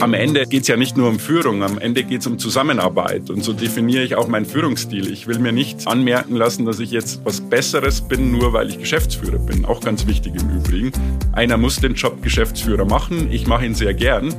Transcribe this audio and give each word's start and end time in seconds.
am 0.00 0.14
Ende 0.14 0.46
geht 0.46 0.62
es 0.62 0.68
ja 0.68 0.76
nicht 0.76 0.96
nur 0.96 1.08
um 1.08 1.18
Führung, 1.18 1.62
am 1.62 1.78
Ende 1.78 2.04
geht 2.04 2.20
es 2.20 2.26
um 2.26 2.38
Zusammenarbeit. 2.38 3.30
Und 3.30 3.44
so 3.44 3.52
definiere 3.52 4.02
ich 4.02 4.16
auch 4.16 4.28
meinen 4.28 4.46
Führungsstil. 4.46 5.12
Ich 5.12 5.26
will 5.26 5.38
mir 5.38 5.52
nicht 5.52 5.86
anmerken 5.86 6.36
lassen, 6.36 6.64
dass 6.64 6.80
ich 6.80 6.90
jetzt 6.90 7.20
was 7.24 7.40
Besseres 7.40 8.00
bin, 8.00 8.32
nur 8.32 8.52
weil 8.52 8.70
ich 8.70 8.78
Geschäftsführer 8.78 9.38
bin. 9.38 9.64
Auch 9.64 9.80
ganz 9.80 10.06
wichtig 10.06 10.34
im 10.40 10.50
Übrigen. 10.50 10.92
Einer 11.32 11.56
muss 11.58 11.76
den 11.76 11.94
Job 11.94 12.22
Geschäftsführer 12.22 12.84
machen. 12.84 13.30
Ich 13.30 13.46
mache 13.46 13.66
ihn 13.66 13.74
sehr 13.74 13.94
gern. 13.94 14.34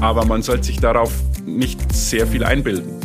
Aber 0.00 0.24
man 0.24 0.42
sollte 0.42 0.64
sich 0.64 0.78
darauf 0.78 1.12
nicht 1.46 1.92
sehr 1.92 2.26
viel 2.26 2.44
einbilden. 2.44 2.98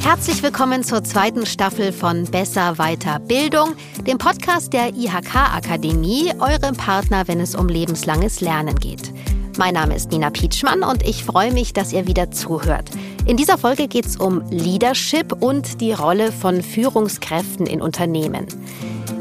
Herzlich 0.00 0.42
willkommen 0.42 0.82
zur 0.84 1.02
zweiten 1.02 1.46
Staffel 1.46 1.92
von 1.92 2.24
Besser 2.24 2.76
Weiter 2.76 3.20
Bildung, 3.20 3.74
dem 4.06 4.18
Podcast 4.18 4.72
der 4.74 4.94
IHK 4.94 5.34
Akademie, 5.34 6.30
eurem 6.40 6.76
Partner, 6.76 7.26
wenn 7.26 7.40
es 7.40 7.54
um 7.54 7.68
lebenslanges 7.68 8.42
Lernen 8.42 8.74
geht. 8.76 9.13
Mein 9.56 9.74
Name 9.74 9.94
ist 9.94 10.10
Nina 10.10 10.30
Pietschmann 10.30 10.82
und 10.82 11.06
ich 11.06 11.22
freue 11.22 11.52
mich, 11.52 11.72
dass 11.72 11.92
ihr 11.92 12.08
wieder 12.08 12.32
zuhört. 12.32 12.90
In 13.24 13.36
dieser 13.36 13.56
Folge 13.56 13.86
geht 13.86 14.04
es 14.04 14.16
um 14.16 14.42
Leadership 14.50 15.32
und 15.32 15.80
die 15.80 15.92
Rolle 15.92 16.32
von 16.32 16.60
Führungskräften 16.60 17.66
in 17.66 17.80
Unternehmen. 17.80 18.48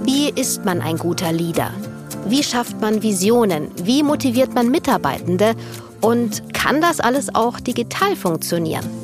Wie 0.03 0.29
ist 0.29 0.65
man 0.65 0.81
ein 0.81 0.97
guter 0.97 1.31
Leader? 1.31 1.69
Wie 2.25 2.41
schafft 2.41 2.81
man 2.81 3.03
Visionen? 3.03 3.69
Wie 3.83 4.01
motiviert 4.01 4.55
man 4.55 4.71
Mitarbeitende? 4.71 5.53
Und 6.01 6.51
kann 6.53 6.81
das 6.81 6.99
alles 6.99 7.33
auch 7.35 7.59
digital 7.59 8.15
funktionieren? 8.15 9.02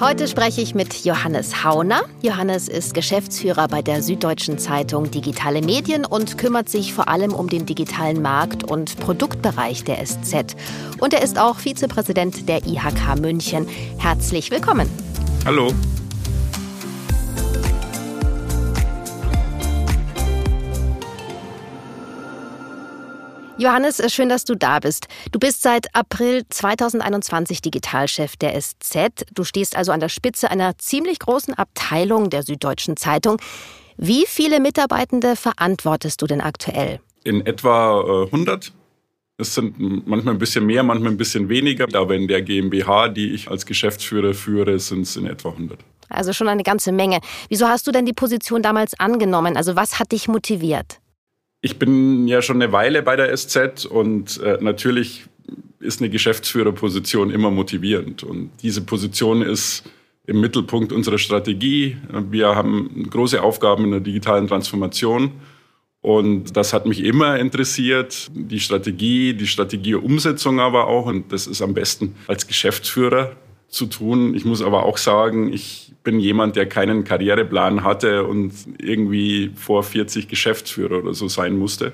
Heute 0.00 0.28
spreche 0.28 0.62
ich 0.62 0.74
mit 0.74 1.04
Johannes 1.04 1.62
Hauner. 1.62 2.00
Johannes 2.22 2.68
ist 2.68 2.94
Geschäftsführer 2.94 3.68
bei 3.68 3.82
der 3.82 4.02
Süddeutschen 4.02 4.56
Zeitung 4.58 5.10
Digitale 5.10 5.60
Medien 5.60 6.06
und 6.06 6.38
kümmert 6.38 6.70
sich 6.70 6.94
vor 6.94 7.08
allem 7.08 7.34
um 7.34 7.50
den 7.50 7.66
digitalen 7.66 8.22
Markt 8.22 8.64
und 8.64 8.98
Produktbereich 8.98 9.84
der 9.84 10.02
SZ. 10.02 10.56
Und 11.00 11.12
er 11.12 11.20
ist 11.20 11.38
auch 11.38 11.58
Vizepräsident 11.58 12.48
der 12.48 12.66
IHK 12.66 13.20
München. 13.20 13.68
Herzlich 13.98 14.50
willkommen. 14.50 14.88
Hallo. 15.44 15.70
Johannes, 23.60 24.00
schön, 24.10 24.30
dass 24.30 24.46
du 24.46 24.54
da 24.54 24.78
bist. 24.78 25.06
Du 25.32 25.38
bist 25.38 25.60
seit 25.60 25.94
April 25.94 26.44
2021 26.48 27.60
Digitalchef 27.60 28.38
der 28.38 28.58
SZ. 28.58 29.26
Du 29.34 29.44
stehst 29.44 29.76
also 29.76 29.92
an 29.92 30.00
der 30.00 30.08
Spitze 30.08 30.50
einer 30.50 30.78
ziemlich 30.78 31.18
großen 31.18 31.52
Abteilung 31.52 32.30
der 32.30 32.42
Süddeutschen 32.42 32.96
Zeitung. 32.96 33.36
Wie 33.98 34.24
viele 34.26 34.60
Mitarbeitende 34.60 35.36
verantwortest 35.36 36.22
du 36.22 36.26
denn 36.26 36.40
aktuell? 36.40 37.00
In 37.22 37.44
etwa 37.44 38.22
100. 38.24 38.68
Äh, 38.68 38.70
es 39.36 39.54
sind 39.54 39.78
manchmal 40.06 40.36
ein 40.36 40.38
bisschen 40.38 40.64
mehr, 40.64 40.82
manchmal 40.82 41.10
ein 41.12 41.18
bisschen 41.18 41.50
weniger. 41.50 41.86
Aber 41.92 42.14
in 42.14 42.28
der 42.28 42.40
GmbH, 42.40 43.08
die 43.08 43.34
ich 43.34 43.50
als 43.50 43.66
Geschäftsführer 43.66 44.32
führe, 44.32 44.78
sind 44.78 45.02
es 45.02 45.16
in 45.16 45.26
etwa 45.26 45.50
100. 45.50 45.78
Also 46.08 46.32
schon 46.32 46.48
eine 46.48 46.62
ganze 46.62 46.92
Menge. 46.92 47.20
Wieso 47.50 47.68
hast 47.68 47.86
du 47.86 47.92
denn 47.92 48.06
die 48.06 48.14
Position 48.14 48.62
damals 48.62 48.98
angenommen? 48.98 49.58
Also 49.58 49.76
was 49.76 49.98
hat 49.98 50.12
dich 50.12 50.28
motiviert? 50.28 50.98
Ich 51.62 51.78
bin 51.78 52.26
ja 52.26 52.40
schon 52.40 52.62
eine 52.62 52.72
Weile 52.72 53.02
bei 53.02 53.16
der 53.16 53.36
SZ 53.36 53.84
und 53.84 54.40
äh, 54.40 54.58
natürlich 54.60 55.24
ist 55.78 56.00
eine 56.00 56.10
Geschäftsführerposition 56.10 57.30
immer 57.30 57.50
motivierend. 57.50 58.22
Und 58.22 58.50
diese 58.62 58.82
Position 58.82 59.42
ist 59.42 59.84
im 60.26 60.40
Mittelpunkt 60.40 60.92
unserer 60.92 61.18
Strategie. 61.18 61.96
Wir 62.30 62.54
haben 62.54 63.08
große 63.10 63.42
Aufgaben 63.42 63.84
in 63.84 63.90
der 63.90 64.00
digitalen 64.00 64.46
Transformation. 64.46 65.32
Und 66.02 66.56
das 66.56 66.72
hat 66.72 66.86
mich 66.86 67.04
immer 67.04 67.38
interessiert, 67.38 68.30
die 68.34 68.60
Strategie, 68.60 69.34
die 69.34 69.46
Strategieumsetzung 69.46 70.60
aber 70.60 70.86
auch. 70.86 71.06
Und 71.06 71.30
das 71.32 71.46
ist 71.46 71.60
am 71.60 71.74
besten 71.74 72.14
als 72.26 72.46
Geschäftsführer 72.46 73.36
zu 73.70 73.86
tun. 73.86 74.34
Ich 74.34 74.44
muss 74.44 74.62
aber 74.62 74.84
auch 74.84 74.98
sagen, 74.98 75.52
ich 75.52 75.92
bin 76.02 76.18
jemand, 76.18 76.56
der 76.56 76.66
keinen 76.66 77.04
Karriereplan 77.04 77.84
hatte 77.84 78.24
und 78.24 78.52
irgendwie 78.78 79.52
vor 79.54 79.82
40 79.82 80.28
Geschäftsführer 80.28 80.98
oder 80.98 81.14
so 81.14 81.28
sein 81.28 81.56
musste. 81.56 81.92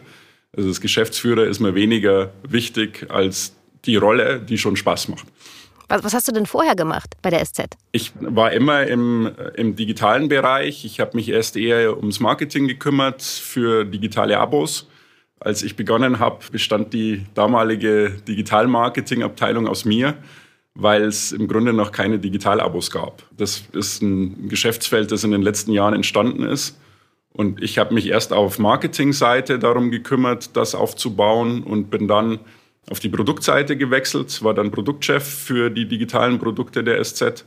Also 0.56 0.68
das 0.68 0.80
Geschäftsführer 0.80 1.44
ist 1.44 1.60
mir 1.60 1.74
weniger 1.74 2.32
wichtig 2.48 3.06
als 3.10 3.54
die 3.84 3.96
Rolle, 3.96 4.40
die 4.40 4.58
schon 4.58 4.76
Spaß 4.76 5.08
macht. 5.08 5.26
Was, 5.88 6.02
was 6.02 6.14
hast 6.14 6.28
du 6.28 6.32
denn 6.32 6.46
vorher 6.46 6.74
gemacht 6.74 7.14
bei 7.22 7.30
der 7.30 7.44
SZ? 7.44 7.76
Ich 7.92 8.12
war 8.18 8.52
immer 8.52 8.86
im, 8.86 9.30
im 9.54 9.76
digitalen 9.76 10.28
Bereich. 10.28 10.84
Ich 10.84 10.98
habe 10.98 11.16
mich 11.16 11.28
erst 11.28 11.56
eher 11.56 11.96
ums 11.96 12.20
Marketing 12.20 12.66
gekümmert 12.66 13.22
für 13.22 13.84
digitale 13.84 14.38
Abos. 14.38 14.88
Als 15.38 15.62
ich 15.62 15.76
begonnen 15.76 16.18
habe, 16.18 16.38
bestand 16.50 16.94
die 16.94 17.26
damalige 17.34 18.10
Digital-Marketing-Abteilung 18.26 19.68
aus 19.68 19.84
mir 19.84 20.16
weil 20.78 21.02
es 21.02 21.32
im 21.32 21.48
Grunde 21.48 21.72
noch 21.72 21.90
keine 21.90 22.18
Digitalabos 22.18 22.90
gab. 22.90 23.22
Das 23.36 23.64
ist 23.72 24.02
ein 24.02 24.48
Geschäftsfeld, 24.48 25.10
das 25.10 25.24
in 25.24 25.30
den 25.30 25.42
letzten 25.42 25.72
Jahren 25.72 25.94
entstanden 25.94 26.42
ist. 26.42 26.78
Und 27.32 27.62
ich 27.62 27.78
habe 27.78 27.94
mich 27.94 28.08
erst 28.08 28.32
auf 28.32 28.58
Marketingseite 28.58 29.58
darum 29.58 29.90
gekümmert, 29.90 30.56
das 30.56 30.74
aufzubauen 30.74 31.62
und 31.62 31.90
bin 31.90 32.08
dann 32.08 32.40
auf 32.90 33.00
die 33.00 33.08
Produktseite 33.08 33.76
gewechselt, 33.76 34.42
war 34.44 34.54
dann 34.54 34.70
Produktchef 34.70 35.24
für 35.24 35.70
die 35.70 35.86
digitalen 35.86 36.38
Produkte 36.38 36.84
der 36.84 37.02
SZ. 37.02 37.44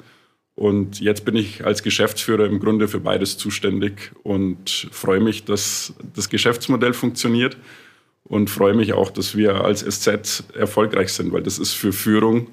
Und 0.55 0.99
jetzt 0.99 1.23
bin 1.23 1.35
ich 1.35 1.65
als 1.65 1.83
Geschäftsführer 1.83 2.45
im 2.45 2.59
Grunde 2.59 2.87
für 2.87 2.99
beides 2.99 3.37
zuständig 3.37 4.11
und 4.23 4.89
freue 4.91 5.21
mich, 5.21 5.45
dass 5.45 5.93
das 6.15 6.29
Geschäftsmodell 6.29 6.93
funktioniert 6.93 7.57
und 8.23 8.49
freue 8.49 8.73
mich 8.73 8.93
auch, 8.93 9.11
dass 9.11 9.37
wir 9.37 9.63
als 9.63 9.81
SZ 9.81 10.43
erfolgreich 10.53 11.13
sind, 11.13 11.31
weil 11.31 11.43
das 11.43 11.59
ist 11.59 11.73
für 11.73 11.93
Führung 11.93 12.47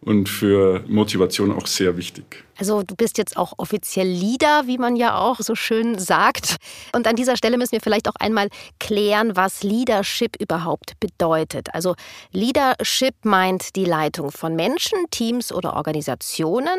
und 0.00 0.28
für 0.28 0.84
Motivation 0.86 1.52
auch 1.52 1.66
sehr 1.66 1.96
wichtig. 1.96 2.44
Also 2.56 2.82
du 2.82 2.94
bist 2.94 3.18
jetzt 3.18 3.36
auch 3.36 3.54
offiziell 3.56 4.06
Leader, 4.06 4.62
wie 4.66 4.78
man 4.78 4.96
ja 4.96 5.18
auch 5.18 5.40
so 5.40 5.54
schön 5.54 5.98
sagt. 5.98 6.56
Und 6.94 7.06
an 7.06 7.16
dieser 7.16 7.36
Stelle 7.36 7.58
müssen 7.58 7.72
wir 7.72 7.80
vielleicht 7.80 8.08
auch 8.08 8.14
einmal 8.18 8.48
klären, 8.78 9.36
was 9.36 9.62
Leadership 9.62 10.36
überhaupt 10.40 10.98
bedeutet. 11.00 11.74
Also 11.74 11.94
Leadership 12.32 13.14
meint 13.24 13.74
die 13.76 13.84
Leitung 13.84 14.30
von 14.30 14.54
Menschen, 14.54 14.98
Teams 15.10 15.52
oder 15.52 15.74
Organisationen. 15.74 16.78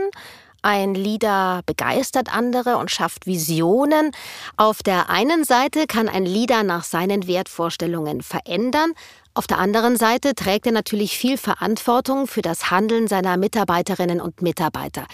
Ein 0.61 0.93
Leader 0.93 1.61
begeistert 1.65 2.33
andere 2.33 2.77
und 2.77 2.91
schafft 2.91 3.25
Visionen. 3.25 4.11
Auf 4.57 4.83
der 4.83 5.09
einen 5.09 5.45
Seite 5.45 5.87
kann 5.87 6.09
ein 6.09 6.25
Leader 6.25 6.63
nach 6.63 6.83
seinen 6.83 7.27
Wertvorstellungen 7.27 8.21
verändern, 8.21 8.91
auf 9.33 9.47
der 9.47 9.59
anderen 9.59 9.95
Seite 9.95 10.35
trägt 10.35 10.65
er 10.65 10.71
natürlich 10.71 11.17
viel 11.17 11.37
Verantwortung 11.37 12.27
für 12.27 12.41
das 12.41 12.71
Handeln 12.71 13.07
seiner 13.07 13.37
Mitarbeiterinnen 13.37 14.21
und 14.21 14.41
Mitarbeiter. 14.41 15.05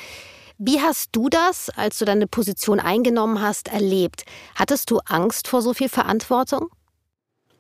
Wie 0.58 0.80
hast 0.80 1.09
du 1.12 1.28
das, 1.30 1.70
als 1.70 2.00
du 2.00 2.06
deine 2.06 2.28
Position 2.28 2.80
eingenommen 2.80 3.42
hast, 3.42 3.68
erlebt? 3.68 4.24
Hattest 4.56 4.90
du 4.90 5.00
Angst 5.06 5.50
vor 5.50 5.62
so 5.62 5.74
viel 5.74 5.90
Verantwortung? 5.90 6.70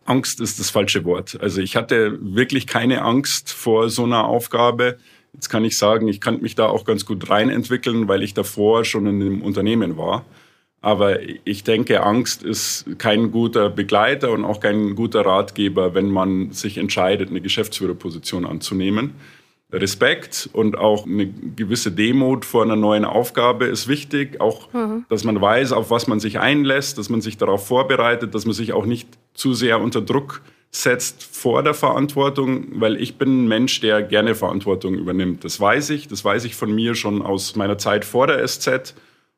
Angst 0.05 0.39
ist 0.39 0.59
das 0.59 0.69
falsche 0.69 1.03
Wort. 1.03 1.37
Also 1.41 1.61
ich 1.61 1.75
hatte 1.75 2.17
wirklich 2.21 2.67
keine 2.67 3.01
Angst 3.01 3.51
vor 3.51 3.89
so 3.89 4.03
einer 4.03 4.25
Aufgabe. 4.25 4.97
Jetzt 5.33 5.49
kann 5.49 5.65
ich 5.65 5.77
sagen, 5.77 6.07
ich 6.07 6.21
kann 6.21 6.41
mich 6.41 6.55
da 6.55 6.67
auch 6.67 6.85
ganz 6.85 7.05
gut 7.05 7.29
reinentwickeln, 7.29 8.07
weil 8.07 8.23
ich 8.23 8.33
davor 8.33 8.85
schon 8.85 9.07
in 9.07 9.21
einem 9.21 9.41
Unternehmen 9.41 9.97
war. 9.97 10.23
Aber 10.85 11.17
ich 11.45 11.63
denke, 11.63 12.03
Angst 12.03 12.43
ist 12.43 12.85
kein 12.99 13.31
guter 13.31 13.71
Begleiter 13.71 14.31
und 14.31 14.45
auch 14.45 14.59
kein 14.59 14.93
guter 14.93 15.25
Ratgeber, 15.25 15.95
wenn 15.95 16.11
man 16.11 16.51
sich 16.51 16.77
entscheidet, 16.77 17.31
eine 17.31 17.41
Geschäftsführerposition 17.41 18.45
anzunehmen. 18.45 19.15
Respekt 19.71 20.47
und 20.53 20.77
auch 20.77 21.07
eine 21.07 21.25
gewisse 21.25 21.91
Demut 21.91 22.45
vor 22.45 22.61
einer 22.61 22.75
neuen 22.75 23.03
Aufgabe 23.03 23.65
ist 23.65 23.87
wichtig. 23.87 24.39
Auch, 24.39 24.71
mhm. 24.73 25.05
dass 25.09 25.23
man 25.23 25.41
weiß, 25.41 25.71
auf 25.71 25.89
was 25.89 26.05
man 26.05 26.19
sich 26.19 26.37
einlässt, 26.39 26.99
dass 26.99 27.09
man 27.09 27.19
sich 27.19 27.37
darauf 27.37 27.65
vorbereitet, 27.65 28.35
dass 28.35 28.45
man 28.45 28.53
sich 28.53 28.71
auch 28.71 28.85
nicht 28.85 29.09
zu 29.33 29.55
sehr 29.55 29.81
unter 29.81 30.01
Druck 30.01 30.43
setzt 30.69 31.23
vor 31.23 31.63
der 31.63 31.73
Verantwortung, 31.73 32.67
weil 32.79 33.01
ich 33.01 33.17
bin 33.17 33.45
ein 33.45 33.47
Mensch, 33.47 33.79
der 33.79 34.03
gerne 34.03 34.35
Verantwortung 34.35 34.93
übernimmt. 34.93 35.43
Das 35.45 35.59
weiß 35.59 35.89
ich, 35.89 36.07
das 36.07 36.23
weiß 36.23 36.45
ich 36.45 36.53
von 36.53 36.75
mir 36.75 36.93
schon 36.93 37.23
aus 37.23 37.55
meiner 37.55 37.79
Zeit 37.79 38.05
vor 38.05 38.27
der 38.27 38.47
SZ 38.47 38.93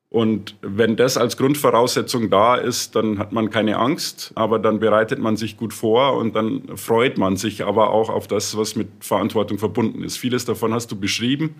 und 0.09 0.55
wenn 0.61 0.95
das 0.95 1.17
als 1.17 1.35
Grundvoraussetzung 1.35 2.29
da 2.29 2.55
ist, 2.55 2.95
dann 2.95 3.19
hat 3.19 3.33
man 3.33 3.49
keine 3.49 3.77
Angst, 3.77 4.31
aber 4.35 4.57
dann 4.57 4.79
bereitet 4.79 5.19
man 5.19 5.35
sich 5.35 5.57
gut 5.57 5.73
vor 5.73 6.15
und 6.15 6.33
dann 6.33 6.77
freut 6.77 7.17
man 7.17 7.35
sich 7.35 7.65
aber 7.65 7.89
auch 7.91 8.09
auf 8.09 8.25
das, 8.27 8.55
was 8.57 8.77
mit 8.77 8.87
Verantwortung 9.01 9.57
verbunden 9.57 10.03
ist. 10.03 10.17
Vieles 10.17 10.45
davon 10.45 10.73
hast 10.73 10.91
du 10.91 10.99
beschrieben. 10.99 11.55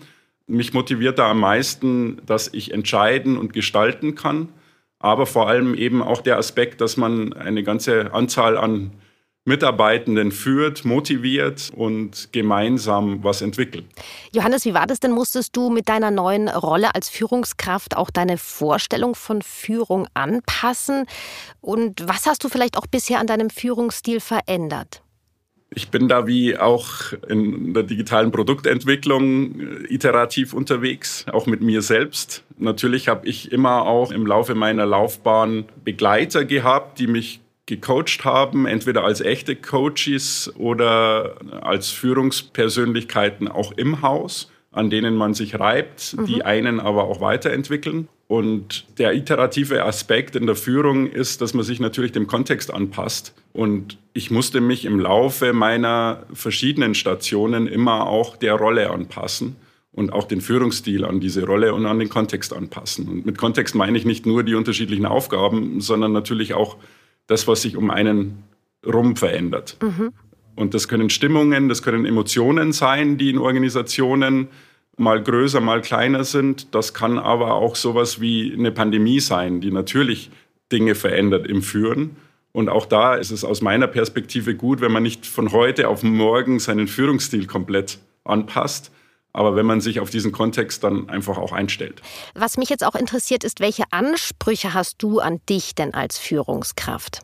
Mich 0.46 0.72
motiviert 0.72 1.18
da 1.18 1.30
am 1.30 1.40
meisten, 1.40 2.22
dass 2.24 2.48
ich 2.54 2.72
entscheiden 2.72 3.36
und 3.36 3.52
gestalten 3.52 4.14
kann, 4.14 4.48
aber 4.98 5.26
vor 5.26 5.46
allem 5.46 5.74
eben 5.74 6.00
auch 6.00 6.22
der 6.22 6.38
Aspekt, 6.38 6.80
dass 6.80 6.96
man 6.96 7.34
eine 7.34 7.62
ganze 7.62 8.14
Anzahl 8.14 8.56
an 8.56 8.92
Mitarbeitenden 9.48 10.30
führt, 10.30 10.84
motiviert 10.84 11.72
und 11.74 12.28
gemeinsam 12.32 13.24
was 13.24 13.42
entwickelt. 13.42 13.86
Johannes, 14.32 14.64
wie 14.64 14.74
war 14.74 14.86
das 14.86 15.00
denn? 15.00 15.10
Musstest 15.10 15.56
du 15.56 15.70
mit 15.70 15.88
deiner 15.88 16.10
neuen 16.10 16.48
Rolle 16.48 16.94
als 16.94 17.08
Führungskraft 17.08 17.96
auch 17.96 18.10
deine 18.10 18.38
Vorstellung 18.38 19.14
von 19.14 19.42
Führung 19.42 20.06
anpassen? 20.14 21.06
Und 21.60 22.06
was 22.06 22.26
hast 22.26 22.44
du 22.44 22.48
vielleicht 22.48 22.76
auch 22.76 22.86
bisher 22.86 23.18
an 23.18 23.26
deinem 23.26 23.50
Führungsstil 23.50 24.20
verändert? 24.20 25.02
Ich 25.70 25.90
bin 25.90 26.08
da 26.08 26.26
wie 26.26 26.56
auch 26.56 27.12
in 27.28 27.74
der 27.74 27.82
digitalen 27.82 28.30
Produktentwicklung 28.32 29.60
äh, 29.60 29.94
iterativ 29.94 30.54
unterwegs, 30.54 31.26
auch 31.30 31.46
mit 31.46 31.60
mir 31.60 31.82
selbst. 31.82 32.42
Natürlich 32.56 33.08
habe 33.08 33.26
ich 33.28 33.52
immer 33.52 33.82
auch 33.86 34.10
im 34.10 34.26
Laufe 34.26 34.54
meiner 34.54 34.86
Laufbahn 34.86 35.66
Begleiter 35.84 36.44
gehabt, 36.44 36.98
die 36.98 37.06
mich 37.06 37.40
gecoacht 37.68 38.24
haben, 38.24 38.66
entweder 38.66 39.04
als 39.04 39.20
echte 39.20 39.54
Coaches 39.54 40.52
oder 40.56 41.36
als 41.60 41.90
Führungspersönlichkeiten 41.90 43.46
auch 43.46 43.72
im 43.72 44.02
Haus, 44.02 44.50
an 44.72 44.90
denen 44.90 45.14
man 45.14 45.34
sich 45.34 45.60
reibt, 45.60 46.16
mhm. 46.16 46.26
die 46.26 46.44
einen 46.44 46.80
aber 46.80 47.04
auch 47.04 47.20
weiterentwickeln. 47.20 48.08
Und 48.26 48.86
der 48.98 49.14
iterative 49.14 49.84
Aspekt 49.84 50.34
in 50.34 50.46
der 50.46 50.56
Führung 50.56 51.06
ist, 51.10 51.40
dass 51.40 51.54
man 51.54 51.64
sich 51.64 51.78
natürlich 51.78 52.12
dem 52.12 52.26
Kontext 52.26 52.72
anpasst. 52.72 53.34
Und 53.52 53.98
ich 54.12 54.30
musste 54.30 54.60
mich 54.60 54.84
im 54.84 54.98
Laufe 54.98 55.52
meiner 55.52 56.24
verschiedenen 56.32 56.94
Stationen 56.94 57.66
immer 57.66 58.06
auch 58.06 58.36
der 58.36 58.54
Rolle 58.54 58.90
anpassen 58.90 59.56
und 59.92 60.12
auch 60.12 60.24
den 60.24 60.40
Führungsstil 60.40 61.04
an 61.04 61.20
diese 61.20 61.44
Rolle 61.44 61.74
und 61.74 61.86
an 61.86 61.98
den 61.98 62.08
Kontext 62.08 62.52
anpassen. 62.52 63.08
Und 63.08 63.26
mit 63.26 63.36
Kontext 63.36 63.74
meine 63.74 63.96
ich 63.96 64.04
nicht 64.04 64.26
nur 64.26 64.42
die 64.42 64.54
unterschiedlichen 64.54 65.06
Aufgaben, 65.06 65.80
sondern 65.80 66.12
natürlich 66.12 66.54
auch 66.54 66.76
das, 67.28 67.46
was 67.46 67.62
sich 67.62 67.76
um 67.76 67.90
einen 67.90 68.42
rum 68.84 69.14
verändert. 69.14 69.76
Mhm. 69.80 70.12
Und 70.56 70.74
das 70.74 70.88
können 70.88 71.08
Stimmungen, 71.08 71.68
das 71.68 71.82
können 71.82 72.04
Emotionen 72.04 72.72
sein, 72.72 73.16
die 73.16 73.30
in 73.30 73.38
Organisationen 73.38 74.48
mal 74.96 75.22
größer, 75.22 75.60
mal 75.60 75.80
kleiner 75.80 76.24
sind. 76.24 76.74
Das 76.74 76.94
kann 76.94 77.18
aber 77.18 77.54
auch 77.54 77.76
sowas 77.76 78.20
wie 78.20 78.52
eine 78.52 78.72
Pandemie 78.72 79.20
sein, 79.20 79.60
die 79.60 79.70
natürlich 79.70 80.30
Dinge 80.72 80.96
verändert 80.96 81.46
im 81.46 81.62
Führen. 81.62 82.16
Und 82.50 82.68
auch 82.68 82.86
da 82.86 83.14
ist 83.14 83.30
es 83.30 83.44
aus 83.44 83.62
meiner 83.62 83.86
Perspektive 83.86 84.56
gut, 84.56 84.80
wenn 84.80 84.90
man 84.90 85.04
nicht 85.04 85.26
von 85.26 85.52
heute 85.52 85.88
auf 85.88 86.02
morgen 86.02 86.58
seinen 86.58 86.88
Führungsstil 86.88 87.46
komplett 87.46 87.98
anpasst, 88.24 88.90
aber 89.32 89.56
wenn 89.56 89.66
man 89.66 89.80
sich 89.80 90.00
auf 90.00 90.10
diesen 90.10 90.32
Kontext 90.32 90.82
dann 90.84 91.08
einfach 91.08 91.38
auch 91.38 91.52
einstellt. 91.52 92.02
Was 92.34 92.56
mich 92.56 92.68
jetzt 92.68 92.84
auch 92.84 92.94
interessiert 92.94 93.44
ist, 93.44 93.60
welche 93.60 93.84
Ansprüche 93.90 94.74
hast 94.74 95.02
du 95.02 95.20
an 95.20 95.40
dich 95.48 95.74
denn 95.74 95.94
als 95.94 96.18
Führungskraft? 96.18 97.20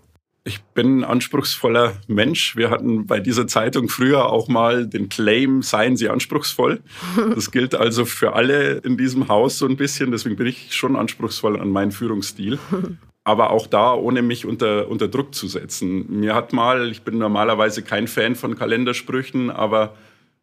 Ich 0.47 0.63
bin 0.63 0.99
ein 0.99 1.05
anspruchsvoller 1.05 1.95
Mensch. 2.07 2.55
Wir 2.55 2.69
hatten 2.69 3.07
bei 3.07 3.19
dieser 3.19 3.47
Zeitung 3.47 3.89
früher 3.89 4.31
auch 4.31 4.47
mal 4.47 4.87
den 4.87 5.09
Claim, 5.09 5.63
seien 5.63 5.97
Sie 5.97 6.11
anspruchsvoll. 6.11 6.83
Das 7.35 7.51
gilt 7.51 7.75
also 7.75 8.05
für 8.05 8.35
alle 8.35 8.75
in 8.85 8.99
diesem 8.99 9.29
Haus 9.29 9.59
so 9.59 9.67
ein 9.67 9.79
bisschen. 9.79 10.11
Deswegen 10.11 10.37
bin 10.37 10.47
ich 10.47 10.75
schon 10.75 10.97
anspruchsvoll 10.97 11.59
an 11.59 11.71
meinen 11.71 11.93
Führungsstil. 11.93 12.59
Aber 13.25 13.51
auch 13.53 13.67
da, 13.67 13.95
ohne 13.95 14.21
mich 14.21 14.45
unter, 14.45 14.89
unter 14.89 15.09
Druck 15.09 15.35
zu 15.35 15.49
setzen. 15.49 16.21
Mir 16.21 16.35
hat 16.35 16.53
mal, 16.53 16.91
ich 16.91 17.01
bin 17.01 17.17
normalerweise 17.17 17.83
kein 17.83 18.07
Fan 18.07 18.35
von 18.35 18.55
Kalendersprüchen, 18.55 19.49
aber 19.49 19.95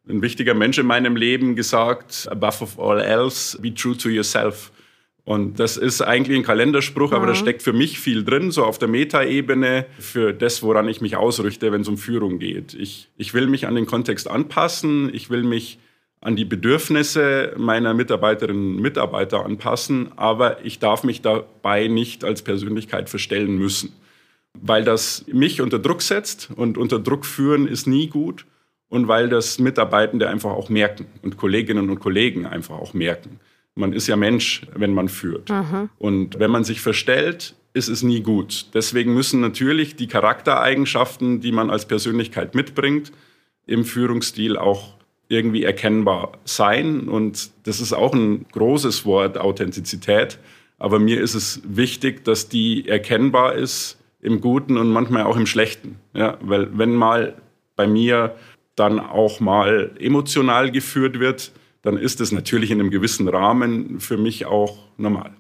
ein 0.08 0.22
wichtiger 0.22 0.54
Mensch 0.54 0.78
in 0.78 0.86
meinem 0.86 1.16
Leben 1.16 1.56
gesagt, 1.56 2.28
above 2.30 2.64
of 2.64 2.80
all 2.80 3.00
else, 3.00 3.58
be 3.60 3.74
true 3.74 3.96
to 3.96 4.10
yourself. 4.10 4.72
Und 5.24 5.60
das 5.60 5.78
ist 5.78 6.02
eigentlich 6.02 6.38
ein 6.38 6.44
Kalenderspruch, 6.44 7.12
mhm. 7.12 7.16
aber 7.16 7.28
da 7.28 7.36
steckt 7.36 7.62
für 7.62 7.74
mich 7.74 8.00
viel 8.00 8.24
drin, 8.24 8.52
so 8.52 8.66
auf 8.66 8.80
der 8.80 8.88
Metaebene, 8.88 9.86
für 10.00 10.34
das, 10.34 10.64
woran 10.64 10.90
ich 10.90 11.02
mich 11.02 11.16
ausrichte, 11.16 11.72
wenn 11.72 11.82
es 11.82 11.88
um 11.88 11.98
Führung 11.98 12.40
geht. 12.40 12.74
Ich, 12.74 13.10
ich 13.18 13.34
will 13.34 13.48
mich 13.48 13.68
an 13.68 13.76
den 13.76 13.86
Kontext 13.86 14.28
anpassen, 14.28 15.14
ich 15.14 15.30
will 15.30 15.44
mich 15.44 15.78
an 16.22 16.36
die 16.36 16.46
Bedürfnisse 16.46 17.54
meiner 17.58 17.94
Mitarbeiterinnen 17.94 18.76
und 18.76 18.82
Mitarbeiter 18.82 19.46
anpassen, 19.46 20.10
aber 20.18 20.64
ich 20.66 20.80
darf 20.80 21.04
mich 21.04 21.22
dabei 21.22 21.88
nicht 21.88 22.24
als 22.24 22.42
Persönlichkeit 22.42 23.10
verstellen 23.10 23.58
müssen, 23.58 23.94
weil 24.54 24.84
das 24.84 25.26
mich 25.32 25.62
unter 25.62 25.80
Druck 25.80 26.02
setzt 26.02 26.50
und 26.56 26.78
unter 26.78 27.00
Druck 27.00 27.26
führen 27.26 27.68
ist 27.68 27.88
nie 27.88 28.08
gut 28.08 28.46
und 28.92 29.08
weil 29.08 29.30
das 29.30 29.58
Mitarbeitende 29.58 30.30
einfach 30.30 30.52
auch 30.52 30.68
merken 30.68 31.06
und 31.22 31.38
Kolleginnen 31.38 31.90
und 31.90 32.00
Kollegen 32.00 32.46
einfach 32.46 32.78
auch 32.78 32.94
merken. 32.94 33.40
Man 33.74 33.94
ist 33.94 34.08
ja 34.08 34.18
Mensch, 34.18 34.68
wenn 34.76 34.94
man 34.94 35.08
führt. 35.08 35.50
Mhm. 35.50 35.90
Und 35.98 36.40
wenn 36.40 36.52
man 36.52 36.66
sich 36.66 36.82
verstellt, 36.82 37.56
ist 37.74 37.88
es 37.88 38.04
nie 38.04 38.20
gut. 38.20 38.66
Deswegen 38.74 39.14
müssen 39.14 39.40
natürlich 39.40 39.96
die 39.96 40.08
Charaktereigenschaften, 40.08 41.40
die 41.40 41.54
man 41.54 41.70
als 41.70 41.88
Persönlichkeit 41.88 42.54
mitbringt, 42.54 43.14
im 43.66 43.86
Führungsstil 43.86 44.58
auch 44.58 44.96
irgendwie 45.30 45.64
erkennbar 45.64 46.34
sein. 46.44 47.08
Und 47.08 47.50
das 47.64 47.80
ist 47.80 47.94
auch 47.94 48.14
ein 48.14 48.46
großes 48.52 49.06
Wort, 49.06 49.38
Authentizität. 49.38 50.38
Aber 50.80 51.00
mir 51.00 51.22
ist 51.22 51.34
es 51.34 51.62
wichtig, 51.64 52.26
dass 52.26 52.50
die 52.50 52.90
erkennbar 52.90 53.54
ist 53.54 53.98
im 54.20 54.42
Guten 54.42 54.76
und 54.76 54.90
manchmal 54.92 55.24
auch 55.24 55.38
im 55.38 55.46
Schlechten. 55.46 55.96
Ja, 56.14 56.38
weil 56.42 56.78
wenn 56.78 56.94
mal 56.94 57.36
bei 57.78 57.88
mir 57.88 58.36
dann 58.76 59.00
auch 59.00 59.40
mal 59.40 59.96
emotional 60.00 60.72
geführt 60.72 61.20
wird, 61.20 61.52
dann 61.82 61.98
ist 61.98 62.22
es 62.22 62.32
natürlich 62.32 62.72
in 62.72 62.80
einem 62.80 62.92
gewissen 62.92 63.28
Rahmen 63.28 64.00
für 64.00 64.18
mich 64.18 64.46
auch 64.46 64.78
normal. 64.98 65.36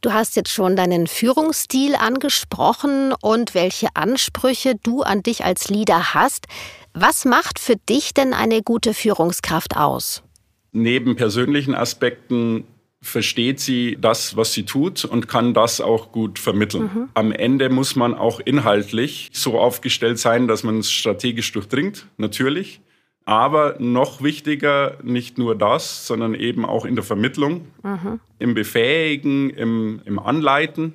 Du 0.00 0.12
hast 0.12 0.34
jetzt 0.34 0.50
schon 0.50 0.74
deinen 0.74 1.06
Führungsstil 1.06 1.94
angesprochen 1.94 3.14
und 3.20 3.54
welche 3.54 3.86
Ansprüche 3.94 4.74
du 4.82 5.02
an 5.02 5.22
dich 5.22 5.44
als 5.44 5.68
Leader 5.68 6.12
hast. 6.12 6.46
Was 6.92 7.24
macht 7.24 7.60
für 7.60 7.76
dich 7.76 8.12
denn 8.12 8.34
eine 8.34 8.62
gute 8.62 8.94
Führungskraft 8.94 9.76
aus? 9.76 10.24
Neben 10.72 11.14
persönlichen 11.14 11.74
Aspekten 11.74 12.64
versteht 13.02 13.58
sie 13.58 13.98
das, 14.00 14.36
was 14.36 14.52
sie 14.52 14.64
tut 14.64 15.04
und 15.04 15.26
kann 15.26 15.54
das 15.54 15.80
auch 15.80 16.12
gut 16.12 16.38
vermitteln. 16.38 16.84
Mhm. 16.84 17.08
Am 17.14 17.32
Ende 17.32 17.68
muss 17.68 17.96
man 17.96 18.14
auch 18.14 18.38
inhaltlich 18.38 19.28
so 19.32 19.58
aufgestellt 19.58 20.20
sein, 20.20 20.46
dass 20.46 20.62
man 20.62 20.78
es 20.78 20.90
strategisch 20.90 21.50
durchdringt, 21.50 22.06
natürlich. 22.16 22.80
Aber 23.24 23.76
noch 23.80 24.22
wichtiger, 24.22 24.98
nicht 25.02 25.36
nur 25.36 25.56
das, 25.56 26.06
sondern 26.06 26.34
eben 26.34 26.64
auch 26.64 26.84
in 26.84 26.94
der 26.94 27.04
Vermittlung, 27.04 27.66
mhm. 27.82 28.20
im 28.38 28.54
Befähigen, 28.54 29.50
im, 29.50 30.00
im 30.04 30.18
Anleiten. 30.20 30.94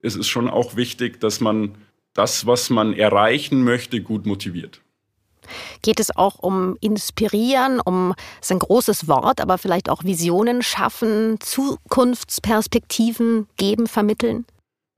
Es 0.00 0.16
ist 0.16 0.28
schon 0.28 0.48
auch 0.48 0.76
wichtig, 0.76 1.20
dass 1.20 1.40
man 1.40 1.76
das, 2.14 2.46
was 2.46 2.70
man 2.70 2.94
erreichen 2.94 3.62
möchte, 3.62 4.00
gut 4.00 4.26
motiviert. 4.26 4.80
Geht 5.82 6.00
es 6.00 6.16
auch 6.16 6.38
um 6.38 6.76
Inspirieren, 6.80 7.80
um, 7.80 8.14
ist 8.40 8.52
ein 8.52 8.58
großes 8.58 9.08
Wort, 9.08 9.40
aber 9.40 9.58
vielleicht 9.58 9.88
auch 9.88 10.04
Visionen 10.04 10.62
schaffen, 10.62 11.38
Zukunftsperspektiven 11.40 13.46
geben, 13.56 13.86
vermitteln? 13.86 14.44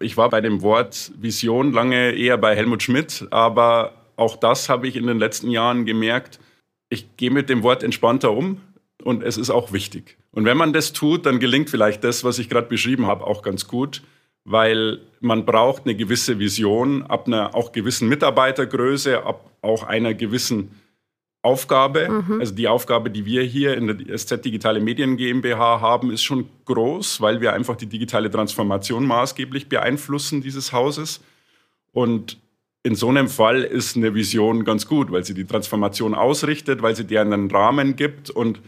Ich 0.00 0.16
war 0.16 0.28
bei 0.28 0.40
dem 0.40 0.62
Wort 0.62 1.12
Vision 1.16 1.72
lange 1.72 2.12
eher 2.12 2.38
bei 2.38 2.56
Helmut 2.56 2.82
Schmidt, 2.82 3.26
aber 3.30 3.94
auch 4.16 4.36
das 4.36 4.68
habe 4.68 4.88
ich 4.88 4.96
in 4.96 5.06
den 5.06 5.18
letzten 5.18 5.50
Jahren 5.50 5.86
gemerkt. 5.86 6.40
Ich 6.88 7.16
gehe 7.16 7.30
mit 7.30 7.48
dem 7.48 7.62
Wort 7.62 7.82
entspannter 7.82 8.32
um 8.32 8.60
und 9.02 9.22
es 9.22 9.36
ist 9.36 9.50
auch 9.50 9.72
wichtig. 9.72 10.18
Und 10.30 10.44
wenn 10.44 10.56
man 10.56 10.72
das 10.72 10.92
tut, 10.92 11.26
dann 11.26 11.38
gelingt 11.38 11.70
vielleicht 11.70 12.04
das, 12.04 12.24
was 12.24 12.38
ich 12.38 12.48
gerade 12.48 12.68
beschrieben 12.68 13.06
habe, 13.06 13.26
auch 13.26 13.42
ganz 13.42 13.68
gut 13.68 14.02
weil 14.44 15.00
man 15.20 15.46
braucht 15.46 15.84
eine 15.84 15.94
gewisse 15.94 16.38
Vision 16.38 17.02
ab 17.02 17.26
einer 17.26 17.54
auch 17.54 17.72
gewissen 17.72 18.08
Mitarbeitergröße, 18.08 19.24
ab 19.24 19.50
auch 19.64 19.82
einer 19.82 20.14
gewissen 20.14 20.70
Aufgabe. 21.42 22.08
Mhm. 22.08 22.40
Also 22.40 22.54
die 22.54 22.68
Aufgabe, 22.68 23.10
die 23.10 23.26
wir 23.26 23.42
hier 23.42 23.76
in 23.76 23.86
der 23.86 24.16
SZ 24.18 24.44
Digitale 24.44 24.80
Medien 24.80 25.16
GmbH 25.16 25.80
haben, 25.80 26.10
ist 26.10 26.22
schon 26.22 26.48
groß, 26.64 27.20
weil 27.20 27.40
wir 27.40 27.52
einfach 27.52 27.76
die 27.76 27.86
digitale 27.86 28.30
Transformation 28.30 29.06
maßgeblich 29.06 29.68
beeinflussen 29.68 30.40
dieses 30.40 30.72
Hauses. 30.72 31.20
Und 31.92 32.38
in 32.82 32.94
so 32.94 33.08
einem 33.08 33.28
Fall 33.28 33.62
ist 33.62 33.96
eine 33.96 34.14
Vision 34.14 34.64
ganz 34.64 34.86
gut, 34.86 35.12
weil 35.12 35.24
sie 35.24 35.34
die 35.34 35.44
Transformation 35.44 36.14
ausrichtet, 36.14 36.82
weil 36.82 36.96
sie 36.96 37.04
dir 37.04 37.20
einen 37.20 37.50
Rahmen 37.50 37.96
gibt 37.96 38.30
und 38.30 38.60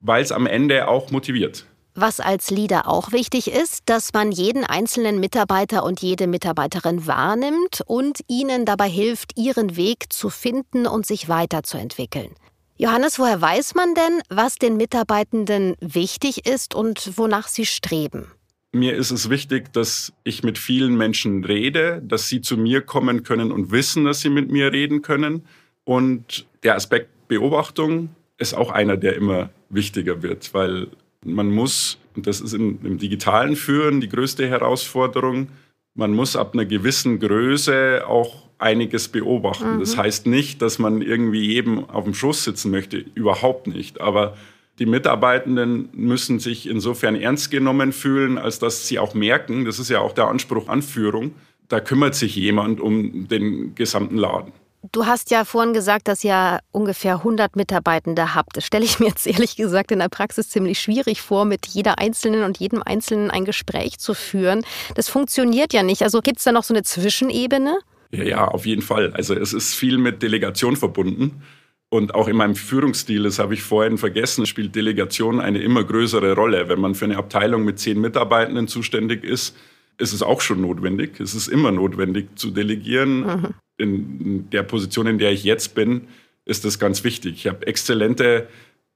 weil 0.00 0.22
es 0.22 0.32
am 0.32 0.46
Ende 0.46 0.88
auch 0.88 1.10
motiviert. 1.10 1.66
Was 2.02 2.18
als 2.18 2.50
Leader 2.50 2.88
auch 2.88 3.12
wichtig 3.12 3.52
ist, 3.52 3.82
dass 3.84 4.14
man 4.14 4.32
jeden 4.32 4.64
einzelnen 4.64 5.20
Mitarbeiter 5.20 5.84
und 5.84 6.00
jede 6.00 6.28
Mitarbeiterin 6.28 7.06
wahrnimmt 7.06 7.82
und 7.84 8.20
ihnen 8.26 8.64
dabei 8.64 8.88
hilft, 8.88 9.36
ihren 9.36 9.76
Weg 9.76 10.10
zu 10.10 10.30
finden 10.30 10.86
und 10.86 11.04
sich 11.04 11.28
weiterzuentwickeln. 11.28 12.30
Johannes, 12.78 13.18
woher 13.18 13.38
weiß 13.42 13.74
man 13.74 13.94
denn, 13.94 14.22
was 14.30 14.54
den 14.54 14.78
Mitarbeitenden 14.78 15.74
wichtig 15.82 16.46
ist 16.46 16.74
und 16.74 17.18
wonach 17.18 17.48
sie 17.48 17.66
streben? 17.66 18.28
Mir 18.72 18.96
ist 18.96 19.10
es 19.10 19.28
wichtig, 19.28 19.70
dass 19.74 20.14
ich 20.24 20.42
mit 20.42 20.56
vielen 20.56 20.96
Menschen 20.96 21.44
rede, 21.44 22.00
dass 22.02 22.28
sie 22.28 22.40
zu 22.40 22.56
mir 22.56 22.80
kommen 22.80 23.24
können 23.24 23.52
und 23.52 23.72
wissen, 23.72 24.06
dass 24.06 24.20
sie 24.20 24.30
mit 24.30 24.50
mir 24.50 24.72
reden 24.72 25.02
können. 25.02 25.44
Und 25.84 26.46
der 26.62 26.76
Aspekt 26.76 27.10
Beobachtung 27.28 28.08
ist 28.38 28.54
auch 28.54 28.70
einer, 28.70 28.96
der 28.96 29.16
immer 29.16 29.50
wichtiger 29.68 30.22
wird, 30.22 30.54
weil 30.54 30.88
man 31.24 31.50
muss, 31.50 31.98
und 32.16 32.26
das 32.26 32.40
ist 32.40 32.54
im, 32.54 32.78
im 32.82 32.98
digitalen 32.98 33.56
Führen 33.56 34.00
die 34.00 34.08
größte 34.08 34.48
Herausforderung, 34.48 35.48
man 35.94 36.12
muss 36.12 36.36
ab 36.36 36.54
einer 36.54 36.64
gewissen 36.64 37.18
Größe 37.18 38.04
auch 38.06 38.48
einiges 38.58 39.08
beobachten. 39.08 39.76
Mhm. 39.76 39.80
Das 39.80 39.96
heißt 39.96 40.26
nicht, 40.26 40.62
dass 40.62 40.78
man 40.78 41.02
irgendwie 41.02 41.52
jedem 41.52 41.88
auf 41.88 42.04
dem 42.04 42.14
Schoß 42.14 42.44
sitzen 42.44 42.70
möchte, 42.70 43.04
überhaupt 43.14 43.66
nicht. 43.66 44.00
Aber 44.00 44.36
die 44.78 44.86
Mitarbeitenden 44.86 45.88
müssen 45.92 46.38
sich 46.38 46.68
insofern 46.68 47.16
ernst 47.16 47.50
genommen 47.50 47.92
fühlen, 47.92 48.38
als 48.38 48.58
dass 48.58 48.86
sie 48.86 48.98
auch 48.98 49.14
merken, 49.14 49.64
das 49.64 49.78
ist 49.78 49.90
ja 49.90 50.00
auch 50.00 50.12
der 50.12 50.28
Anspruch 50.28 50.68
an 50.68 50.82
Führung, 50.82 51.32
da 51.68 51.80
kümmert 51.80 52.14
sich 52.14 52.34
jemand 52.36 52.80
um 52.80 53.28
den 53.28 53.74
gesamten 53.74 54.16
Laden. 54.16 54.52
Du 54.92 55.04
hast 55.04 55.30
ja 55.30 55.44
vorhin 55.44 55.74
gesagt, 55.74 56.08
dass 56.08 56.24
ihr 56.24 56.60
ungefähr 56.72 57.16
100 57.16 57.54
Mitarbeitende 57.54 58.34
habt. 58.34 58.56
Das 58.56 58.64
stelle 58.64 58.84
ich 58.84 58.98
mir 58.98 59.08
jetzt 59.08 59.26
ehrlich 59.26 59.56
gesagt 59.56 59.92
in 59.92 59.98
der 59.98 60.08
Praxis 60.08 60.48
ziemlich 60.48 60.80
schwierig 60.80 61.20
vor, 61.20 61.44
mit 61.44 61.66
jeder 61.66 61.98
Einzelnen 61.98 62.44
und 62.44 62.58
jedem 62.58 62.82
Einzelnen 62.82 63.30
ein 63.30 63.44
Gespräch 63.44 63.98
zu 63.98 64.14
führen. 64.14 64.64
Das 64.94 65.08
funktioniert 65.08 65.74
ja 65.74 65.82
nicht. 65.82 66.02
Also 66.02 66.20
gibt 66.22 66.38
es 66.38 66.44
da 66.44 66.52
noch 66.52 66.64
so 66.64 66.72
eine 66.72 66.82
Zwischenebene? 66.82 67.78
Ja, 68.10 68.24
ja, 68.24 68.48
auf 68.48 68.64
jeden 68.64 68.82
Fall. 68.82 69.12
Also 69.12 69.34
es 69.34 69.52
ist 69.52 69.74
viel 69.74 69.98
mit 69.98 70.22
Delegation 70.22 70.76
verbunden. 70.76 71.42
Und 71.90 72.14
auch 72.14 72.28
in 72.28 72.36
meinem 72.36 72.54
Führungsstil, 72.54 73.24
das 73.24 73.38
habe 73.38 73.52
ich 73.52 73.62
vorhin 73.62 73.98
vergessen, 73.98 74.46
spielt 74.46 74.76
Delegation 74.76 75.40
eine 75.40 75.58
immer 75.58 75.84
größere 75.84 76.34
Rolle. 76.34 76.68
Wenn 76.68 76.80
man 76.80 76.94
für 76.94 77.04
eine 77.04 77.18
Abteilung 77.18 77.64
mit 77.64 77.80
zehn 77.80 78.00
Mitarbeitenden 78.00 78.68
zuständig 78.68 79.24
ist, 79.24 79.56
ist 79.98 80.12
es 80.12 80.22
auch 80.22 80.40
schon 80.40 80.60
notwendig. 80.60 81.20
Es 81.20 81.34
ist 81.34 81.48
immer 81.48 81.72
notwendig 81.72 82.28
zu 82.36 82.50
delegieren. 82.50 83.20
Mhm. 83.20 83.54
In 83.80 84.48
der 84.50 84.62
Position, 84.62 85.06
in 85.06 85.18
der 85.18 85.32
ich 85.32 85.44
jetzt 85.44 85.74
bin, 85.74 86.02
ist 86.44 86.64
das 86.64 86.78
ganz 86.78 87.04
wichtig. 87.04 87.34
Ich 87.34 87.46
habe 87.46 87.66
exzellente 87.66 88.48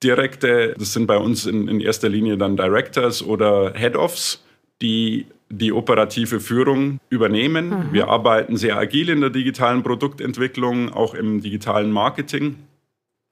direkte, 0.03 0.75
das 0.79 0.93
sind 0.93 1.07
bei 1.07 1.17
uns 1.17 1.47
in, 1.47 1.69
in 1.69 1.81
erster 1.81 2.09
Linie 2.09 2.37
dann 2.37 2.57
Directors 2.57 3.23
oder 3.23 3.73
Head-Offs, 3.75 4.45
die 4.83 5.27
die 5.49 5.73
operative 5.73 6.41
Führung 6.41 6.99
übernehmen. 7.11 7.71
Mhm. 7.71 7.93
Wir 7.93 8.09
arbeiten 8.09 8.57
sehr 8.57 8.77
agil 8.77 9.09
in 9.09 9.21
der 9.21 9.31
digitalen 9.31 9.83
Produktentwicklung, 9.83 10.93
auch 10.93 11.15
im 11.15 11.41
digitalen 11.41 11.91
Marketing. 11.91 12.57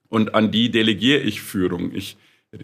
Und 0.09 0.35
an 0.35 0.50
die 0.50 0.71
delegiere 0.71 1.21
ich 1.21 1.40
Führung. 1.42 1.92
Ich 1.94 2.16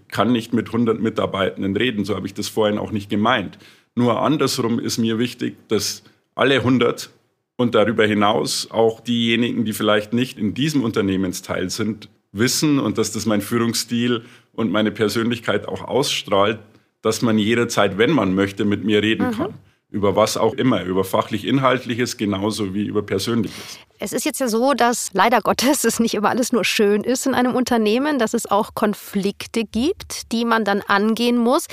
kann 0.09 0.33
nicht 0.33 0.53
mit 0.53 0.67
100 0.69 1.01
Mitarbeitenden 1.01 1.77
reden, 1.77 2.05
so 2.05 2.15
habe 2.15 2.27
ich 2.27 2.35
das 2.35 2.49
vorhin 2.49 2.79
auch 2.79 2.93
nicht 2.93 3.09
gemeint. 3.09 3.59
Nur 3.95 4.21
andersrum 4.21 4.79
ist 4.79 4.99
mir 4.99 5.19
wichtig, 5.19 5.57
dass 5.69 6.05
alle 6.35 6.57
100 6.57 7.11
und 7.59 7.75
darüber 7.75 8.07
hinaus 8.07 8.71
auch 8.71 9.01
diejenigen, 9.01 9.65
die 9.65 9.73
vielleicht 9.73 10.13
nicht 10.15 10.39
in 10.39 10.55
diesem 10.55 10.83
Unternehmensteil 10.83 11.69
sind, 11.69 12.09
wissen 12.33 12.79
und 12.79 12.99
dass 12.99 13.13
das 13.13 13.27
mein 13.27 13.41
Führungsstil 13.41 14.23
und 14.53 14.71
meine 14.71 14.93
Persönlichkeit 14.93 15.67
auch 15.67 15.83
ausstrahlt, 15.83 16.61
dass 17.03 17.21
man 17.21 17.37
jederzeit, 17.37 17.99
wenn 17.99 18.13
man 18.13 18.35
möchte, 18.35 18.65
mit 18.65 18.85
mir 18.85 19.03
reden 19.03 19.29
mhm. 19.29 19.33
kann. 19.33 19.55
Über 19.91 20.15
was 20.15 20.37
auch 20.37 20.53
immer, 20.53 20.85
über 20.85 21.03
fachlich-inhaltliches 21.03 22.19
genauso 22.19 22.75
wie 22.75 22.85
über 22.85 23.03
Persönliches. 23.03 23.79
Es 23.99 24.13
ist 24.13 24.27
jetzt 24.27 24.39
ja 24.39 24.47
so, 24.47 24.75
dass 24.75 25.11
leider 25.15 25.41
Gottes 25.41 25.83
es 25.85 25.99
nicht 25.99 26.15
immer 26.15 26.29
alles 26.29 26.53
nur 26.53 26.65
schön 26.65 27.03
ist 27.03 27.27
in 27.27 27.35
einem 27.35 27.57
Unternehmen, 27.57 28.19
dass 28.19 28.35
es 28.35 28.47
auch 28.47 28.75
Konflikte 28.75 29.65
gibt, 29.65 30.31
die 30.31 30.45
man 30.45 30.65
dann 30.65 30.83
angehen 30.83 31.39
muss. 31.39 31.67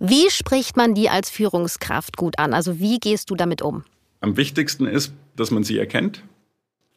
Wie 0.00 0.28
spricht 0.30 0.76
man 0.76 0.94
die 0.94 1.08
als 1.08 1.30
Führungskraft 1.30 2.16
gut 2.16 2.38
an? 2.38 2.52
Also 2.52 2.78
wie 2.80 2.98
gehst 2.98 3.30
du 3.30 3.36
damit 3.36 3.62
um? 3.62 3.84
Am 4.20 4.36
wichtigsten 4.36 4.86
ist, 4.86 5.12
dass 5.36 5.50
man 5.50 5.64
sie 5.64 5.78
erkennt 5.78 6.22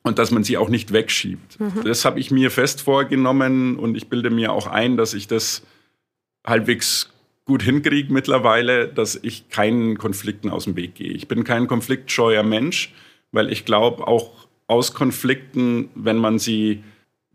und 0.04 0.20
dass 0.20 0.32
man 0.32 0.44
sie 0.44 0.58
auch 0.58 0.70
nicht 0.70 0.94
wegschiebt. 0.94 1.60
Mhm. 1.60 1.84
Das 1.86 2.06
habe 2.06 2.20
ich 2.20 2.32
mir 2.32 2.52
fest 2.52 2.82
vorgenommen 2.82 3.78
und 3.78 3.96
ich 3.96 4.10
bilde 4.10 4.30
mir 4.30 4.52
auch 4.52 4.68
ein, 4.68 4.98
dass 4.98 5.14
ich 5.14 5.28
das 5.28 5.64
halbwegs 6.46 7.10
gut 7.46 7.64
hinkriege 7.64 8.12
mittlerweile, 8.12 8.88
dass 8.88 9.20
ich 9.22 9.50
keinen 9.50 9.98
Konflikten 9.98 10.50
aus 10.50 10.66
dem 10.66 10.76
Weg 10.76 10.96
gehe. 10.96 11.12
Ich 11.12 11.28
bin 11.28 11.44
kein 11.44 11.68
konfliktscheuer 11.68 12.44
Mensch, 12.44 12.94
weil 13.32 13.52
ich 13.52 13.66
glaube, 13.66 14.08
auch 14.08 14.48
aus 14.68 14.94
Konflikten, 14.94 15.90
wenn 15.96 16.18
man 16.18 16.40
sie 16.40 16.84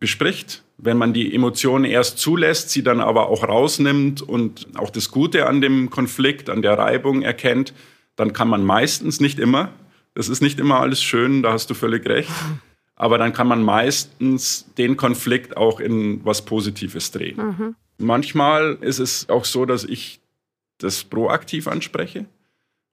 bespricht, 0.01 0.63
wenn 0.79 0.97
man 0.97 1.13
die 1.13 1.35
Emotionen 1.35 1.85
erst 1.85 2.19
zulässt, 2.19 2.71
sie 2.71 2.83
dann 2.83 3.01
aber 3.01 3.29
auch 3.29 3.47
rausnimmt 3.47 4.23
und 4.23 4.69
auch 4.77 4.91
das 4.91 5.11
Gute 5.11 5.47
an 5.47 5.61
dem 5.61 5.91
Konflikt, 5.91 6.49
an 6.49 6.63
der 6.63 6.79
Reibung 6.79 7.23
erkennt, 7.23 7.75
dann 8.19 8.33
kann 8.33 8.49
man 8.49 8.65
meistens, 8.65 9.21
nicht 9.21 9.39
immer, 9.39 9.71
das 10.15 10.29
ist 10.29 10.43
nicht 10.43 10.59
immer 10.59 10.81
alles 10.81 11.03
schön, 11.03 11.43
da 11.43 11.53
hast 11.53 11.71
du 11.71 11.75
völlig 11.75 12.07
recht, 12.07 12.31
aber 12.97 13.17
dann 13.17 13.33
kann 13.33 13.47
man 13.47 13.63
meistens 13.63 14.67
den 14.77 14.97
Konflikt 14.97 15.57
auch 15.57 15.81
in 15.81 16.25
was 16.25 16.45
Positives 16.45 17.13
drehen. 17.13 17.37
Mhm. 17.37 17.77
Manchmal 17.99 18.77
ist 18.81 18.99
es 18.99 19.29
auch 19.29 19.45
so, 19.45 19.65
dass 19.65 19.85
ich 19.85 20.21
das 20.79 21.05
proaktiv 21.05 21.69
anspreche 21.69 22.27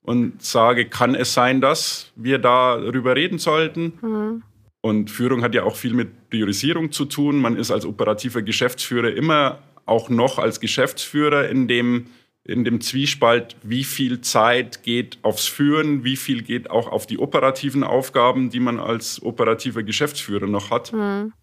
und 0.01 0.41
sage, 0.43 0.85
kann 0.85 1.15
es 1.15 1.33
sein, 1.33 1.59
dass 1.59 2.11
wir 2.15 2.37
darüber 2.37 3.15
reden 3.15 3.39
sollten? 3.39 3.93
Mhm. 4.01 4.43
Und 4.81 5.09
Führung 5.09 5.41
hat 5.41 5.55
ja 5.55 5.63
auch 5.63 5.75
viel 5.75 5.95
mit 5.95 6.29
Priorisierung 6.29 6.91
zu 6.91 7.05
tun. 7.05 7.41
Man 7.41 7.57
ist 7.57 7.71
als 7.71 7.87
operativer 7.87 8.43
Geschäftsführer 8.43 9.11
immer 9.11 9.59
auch 9.87 10.09
noch 10.09 10.37
als 10.37 10.59
Geschäftsführer 10.59 11.49
in 11.49 11.67
dem, 11.67 12.05
in 12.45 12.63
dem 12.63 12.79
Zwiespalt, 12.79 13.55
wie 13.63 13.83
viel 13.83 14.21
Zeit 14.21 14.83
geht 14.83 15.17
aufs 15.23 15.47
Führen, 15.47 16.03
wie 16.03 16.15
viel 16.15 16.43
geht 16.43 16.69
auch 16.69 16.87
auf 16.87 17.07
die 17.07 17.17
operativen 17.17 17.83
Aufgaben, 17.83 18.49
die 18.49 18.59
man 18.59 18.79
als 18.79 19.21
operativer 19.21 19.83
Geschäftsführer 19.83 20.47
noch 20.47 20.69
hat. 20.69 20.93
Mhm 20.93 21.33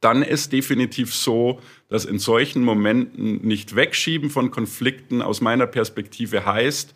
dann 0.00 0.22
ist 0.22 0.52
definitiv 0.52 1.14
so, 1.14 1.60
dass 1.88 2.04
in 2.04 2.18
solchen 2.18 2.62
Momenten 2.62 3.46
nicht 3.46 3.74
wegschieben 3.74 4.30
von 4.30 4.50
Konflikten 4.50 5.22
aus 5.22 5.40
meiner 5.40 5.66
Perspektive 5.66 6.46
heißt, 6.46 6.94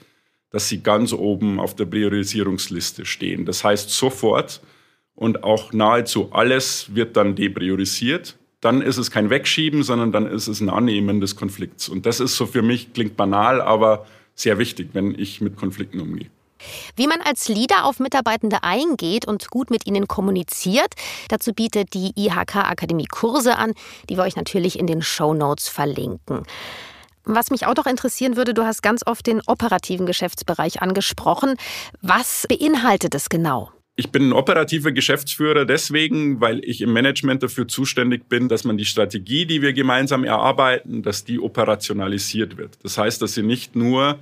dass 0.50 0.68
sie 0.68 0.82
ganz 0.82 1.12
oben 1.12 1.58
auf 1.58 1.74
der 1.74 1.86
Priorisierungsliste 1.86 3.04
stehen. 3.04 3.44
Das 3.44 3.64
heißt 3.64 3.90
sofort 3.90 4.62
und 5.14 5.42
auch 5.42 5.72
nahezu 5.72 6.30
alles 6.32 6.94
wird 6.94 7.16
dann 7.16 7.34
depriorisiert. 7.34 8.38
Dann 8.62 8.80
ist 8.80 8.96
es 8.96 9.10
kein 9.10 9.28
Wegschieben, 9.28 9.82
sondern 9.82 10.12
dann 10.12 10.26
ist 10.26 10.46
es 10.46 10.60
ein 10.60 10.70
Annehmen 10.70 11.20
des 11.20 11.36
Konflikts. 11.36 11.88
Und 11.88 12.06
das 12.06 12.20
ist 12.20 12.36
so 12.36 12.46
für 12.46 12.62
mich, 12.62 12.94
klingt 12.94 13.16
banal, 13.16 13.60
aber 13.60 14.06
sehr 14.34 14.58
wichtig, 14.58 14.90
wenn 14.92 15.18
ich 15.18 15.40
mit 15.40 15.56
Konflikten 15.56 16.00
umgehe. 16.00 16.30
Wie 16.94 17.08
man 17.08 17.20
als 17.20 17.48
Leader 17.48 17.84
auf 17.84 17.98
Mitarbeitende 17.98 18.62
eingeht 18.62 19.26
und 19.26 19.50
gut 19.50 19.70
mit 19.70 19.84
ihnen 19.86 20.06
kommuniziert, 20.06 20.94
dazu 21.28 21.52
bietet 21.52 21.92
die 21.92 22.12
IHK 22.14 22.56
Akademie 22.56 23.06
Kurse 23.06 23.56
an, 23.56 23.72
die 24.08 24.16
wir 24.16 24.22
euch 24.22 24.36
natürlich 24.36 24.78
in 24.78 24.86
den 24.86 25.02
Show 25.02 25.34
Notes 25.34 25.68
verlinken. 25.68 26.44
Was 27.24 27.50
mich 27.50 27.66
auch 27.66 27.74
noch 27.74 27.86
interessieren 27.86 28.36
würde, 28.36 28.54
du 28.54 28.64
hast 28.64 28.80
ganz 28.82 29.06
oft 29.06 29.26
den 29.26 29.40
operativen 29.46 30.06
Geschäftsbereich 30.06 30.82
angesprochen. 30.82 31.56
Was 32.00 32.46
beinhaltet 32.48 33.14
es 33.14 33.28
genau? 33.28 33.70
Ich 33.94 34.10
bin 34.10 34.28
ein 34.28 34.32
operativer 34.32 34.90
Geschäftsführer 34.90 35.66
deswegen, 35.66 36.40
weil 36.40 36.64
ich 36.64 36.80
im 36.80 36.92
Management 36.94 37.42
dafür 37.42 37.68
zuständig 37.68 38.28
bin, 38.28 38.48
dass 38.48 38.64
man 38.64 38.78
die 38.78 38.86
Strategie, 38.86 39.44
die 39.44 39.60
wir 39.60 39.74
gemeinsam 39.74 40.24
erarbeiten, 40.24 41.02
dass 41.02 41.24
die 41.24 41.38
operationalisiert 41.38 42.56
wird. 42.56 42.78
Das 42.82 42.96
heißt, 42.96 43.20
dass 43.20 43.34
sie 43.34 43.42
nicht 43.42 43.76
nur 43.76 44.18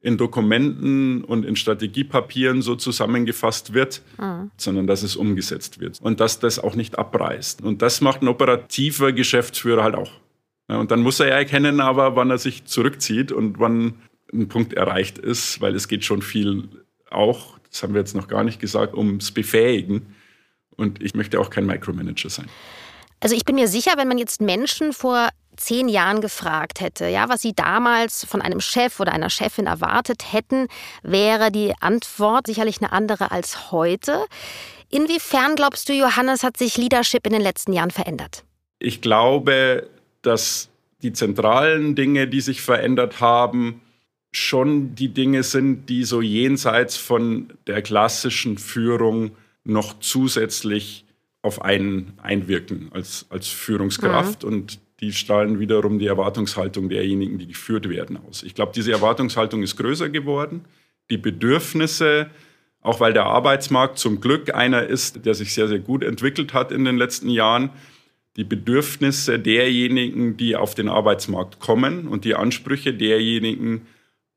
in 0.00 0.16
Dokumenten 0.16 1.24
und 1.24 1.44
in 1.44 1.56
Strategiepapieren 1.56 2.62
so 2.62 2.76
zusammengefasst 2.76 3.74
wird, 3.74 4.02
mhm. 4.18 4.52
sondern 4.56 4.86
dass 4.86 5.02
es 5.02 5.16
umgesetzt 5.16 5.80
wird 5.80 6.00
und 6.00 6.20
dass 6.20 6.38
das 6.38 6.60
auch 6.60 6.76
nicht 6.76 6.98
abreißt. 6.98 7.62
Und 7.62 7.82
das 7.82 8.00
macht 8.00 8.22
ein 8.22 8.28
operativer 8.28 9.12
Geschäftsführer 9.12 9.82
halt 9.82 9.96
auch. 9.96 10.12
Und 10.68 10.90
dann 10.90 11.00
muss 11.00 11.18
er 11.18 11.28
ja 11.28 11.34
erkennen, 11.34 11.80
aber 11.80 12.14
wann 12.14 12.30
er 12.30 12.38
sich 12.38 12.66
zurückzieht 12.66 13.32
und 13.32 13.58
wann 13.58 13.94
ein 14.32 14.48
Punkt 14.48 14.74
erreicht 14.74 15.18
ist, 15.18 15.60
weil 15.60 15.74
es 15.74 15.88
geht 15.88 16.04
schon 16.04 16.22
viel 16.22 16.68
auch, 17.10 17.57
das 17.70 17.82
haben 17.82 17.94
wir 17.94 18.00
jetzt 18.00 18.14
noch 18.14 18.28
gar 18.28 18.44
nicht 18.44 18.60
gesagt, 18.60 18.94
ums 18.94 19.30
Befähigen. 19.32 20.14
Und 20.76 21.02
ich 21.02 21.14
möchte 21.14 21.40
auch 21.40 21.50
kein 21.50 21.66
Micromanager 21.66 22.30
sein. 22.30 22.48
Also 23.20 23.34
ich 23.34 23.44
bin 23.44 23.56
mir 23.56 23.68
sicher, 23.68 23.92
wenn 23.96 24.08
man 24.08 24.18
jetzt 24.18 24.40
Menschen 24.40 24.92
vor 24.92 25.28
zehn 25.56 25.88
Jahren 25.88 26.20
gefragt 26.20 26.80
hätte, 26.80 27.08
ja, 27.08 27.28
was 27.28 27.42
sie 27.42 27.52
damals 27.52 28.24
von 28.24 28.40
einem 28.40 28.60
Chef 28.60 29.00
oder 29.00 29.12
einer 29.12 29.28
Chefin 29.28 29.66
erwartet 29.66 30.32
hätten, 30.32 30.68
wäre 31.02 31.50
die 31.50 31.74
Antwort 31.80 32.46
sicherlich 32.46 32.80
eine 32.80 32.92
andere 32.92 33.32
als 33.32 33.72
heute. 33.72 34.24
Inwiefern 34.88 35.56
glaubst 35.56 35.88
du, 35.88 35.92
Johannes, 35.92 36.44
hat 36.44 36.56
sich 36.56 36.76
Leadership 36.76 37.26
in 37.26 37.32
den 37.32 37.42
letzten 37.42 37.72
Jahren 37.72 37.90
verändert? 37.90 38.44
Ich 38.78 39.02
glaube, 39.02 39.90
dass 40.22 40.68
die 41.02 41.12
zentralen 41.12 41.96
Dinge, 41.96 42.28
die 42.28 42.40
sich 42.40 42.62
verändert 42.62 43.20
haben, 43.20 43.82
schon 44.32 44.94
die 44.94 45.08
Dinge 45.08 45.42
sind, 45.42 45.88
die 45.88 46.04
so 46.04 46.20
jenseits 46.20 46.96
von 46.96 47.52
der 47.66 47.82
klassischen 47.82 48.58
Führung 48.58 49.32
noch 49.64 49.98
zusätzlich 50.00 51.04
auf 51.42 51.62
einen 51.62 52.12
einwirken 52.22 52.90
als, 52.92 53.26
als 53.30 53.48
Führungskraft. 53.48 54.42
Mhm. 54.42 54.48
Und 54.48 54.80
die 55.00 55.12
strahlen 55.12 55.60
wiederum 55.60 55.98
die 55.98 56.06
Erwartungshaltung 56.06 56.88
derjenigen, 56.88 57.38
die 57.38 57.46
geführt 57.46 57.88
werden, 57.88 58.18
aus. 58.28 58.42
Ich 58.42 58.54
glaube, 58.54 58.72
diese 58.74 58.92
Erwartungshaltung 58.92 59.62
ist 59.62 59.76
größer 59.76 60.08
geworden. 60.08 60.64
Die 61.10 61.18
Bedürfnisse, 61.18 62.28
auch 62.80 63.00
weil 63.00 63.12
der 63.12 63.26
Arbeitsmarkt 63.26 63.98
zum 63.98 64.20
Glück 64.20 64.54
einer 64.54 64.84
ist, 64.84 65.24
der 65.24 65.34
sich 65.34 65.54
sehr, 65.54 65.68
sehr 65.68 65.78
gut 65.78 66.02
entwickelt 66.02 66.52
hat 66.52 66.72
in 66.72 66.84
den 66.84 66.96
letzten 66.96 67.30
Jahren, 67.30 67.70
die 68.36 68.44
Bedürfnisse 68.44 69.38
derjenigen, 69.38 70.36
die 70.36 70.54
auf 70.54 70.74
den 70.74 70.88
Arbeitsmarkt 70.88 71.60
kommen 71.60 72.06
und 72.06 72.24
die 72.24 72.34
Ansprüche 72.34 72.92
derjenigen 72.94 73.82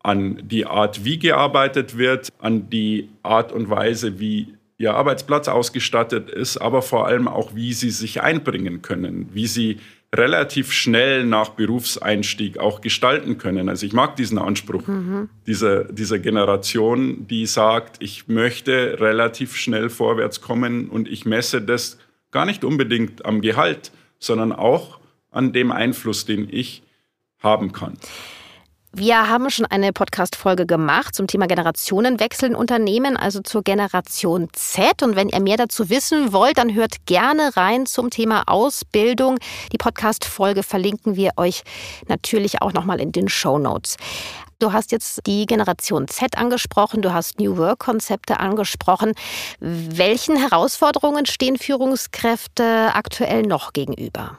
an 0.03 0.41
die 0.43 0.65
Art, 0.65 1.05
wie 1.05 1.19
gearbeitet 1.19 1.97
wird, 1.97 2.29
an 2.39 2.69
die 2.69 3.09
Art 3.23 3.51
und 3.51 3.69
Weise, 3.69 4.19
wie 4.19 4.55
ihr 4.77 4.95
Arbeitsplatz 4.95 5.47
ausgestattet 5.47 6.29
ist, 6.29 6.57
aber 6.57 6.81
vor 6.81 7.05
allem 7.05 7.27
auch, 7.27 7.53
wie 7.53 7.73
sie 7.73 7.91
sich 7.91 8.21
einbringen 8.21 8.81
können, 8.81 9.29
wie 9.31 9.45
sie 9.45 9.77
relativ 10.13 10.73
schnell 10.73 11.23
nach 11.25 11.49
Berufseinstieg 11.49 12.57
auch 12.57 12.81
gestalten 12.81 13.37
können. 13.37 13.69
Also 13.69 13.85
ich 13.85 13.93
mag 13.93 14.17
diesen 14.17 14.37
Anspruch 14.37 14.85
mhm. 14.87 15.29
dieser, 15.47 15.85
dieser 15.85 16.19
Generation, 16.19 17.27
die 17.27 17.45
sagt, 17.45 18.03
ich 18.03 18.27
möchte 18.27 18.97
relativ 18.99 19.55
schnell 19.55 19.89
vorwärts 19.89 20.41
kommen 20.41 20.89
und 20.89 21.07
ich 21.07 21.25
messe 21.25 21.61
das 21.61 21.97
gar 22.31 22.45
nicht 22.45 22.65
unbedingt 22.65 23.23
am 23.23 23.41
Gehalt, 23.41 23.91
sondern 24.19 24.51
auch 24.51 24.99
an 25.31 25.53
dem 25.53 25.71
Einfluss, 25.71 26.25
den 26.25 26.49
ich 26.51 26.83
haben 27.39 27.71
kann. 27.71 27.97
Wir 28.93 29.29
haben 29.29 29.49
schon 29.49 29.65
eine 29.65 29.93
Podcast-Folge 29.93 30.65
gemacht 30.65 31.15
zum 31.15 31.25
Thema 31.25 31.47
Generationenwechsel 31.47 32.49
in 32.49 32.55
Unternehmen, 32.55 33.15
also 33.15 33.39
zur 33.39 33.63
Generation 33.63 34.49
Z. 34.51 35.01
Und 35.01 35.15
wenn 35.15 35.29
ihr 35.29 35.39
mehr 35.39 35.55
dazu 35.55 35.89
wissen 35.89 36.33
wollt, 36.33 36.57
dann 36.57 36.75
hört 36.75 37.05
gerne 37.05 37.55
rein 37.55 37.85
zum 37.85 38.09
Thema 38.09 38.43
Ausbildung. 38.47 39.37
Die 39.71 39.77
Podcast-Folge 39.77 40.61
verlinken 40.61 41.15
wir 41.15 41.31
euch 41.37 41.63
natürlich 42.09 42.61
auch 42.61 42.73
nochmal 42.73 42.99
in 42.99 43.13
den 43.13 43.29
Show 43.29 43.57
Notes. 43.57 43.95
Du 44.59 44.73
hast 44.73 44.91
jetzt 44.91 45.21
die 45.25 45.45
Generation 45.45 46.09
Z 46.09 46.37
angesprochen, 46.37 47.01
du 47.01 47.13
hast 47.13 47.39
New 47.39 47.55
Work-Konzepte 47.55 48.41
angesprochen. 48.41 49.13
Welchen 49.61 50.35
Herausforderungen 50.35 51.25
stehen 51.27 51.57
Führungskräfte 51.57 52.91
aktuell 52.93 53.43
noch 53.43 53.71
gegenüber? 53.71 54.37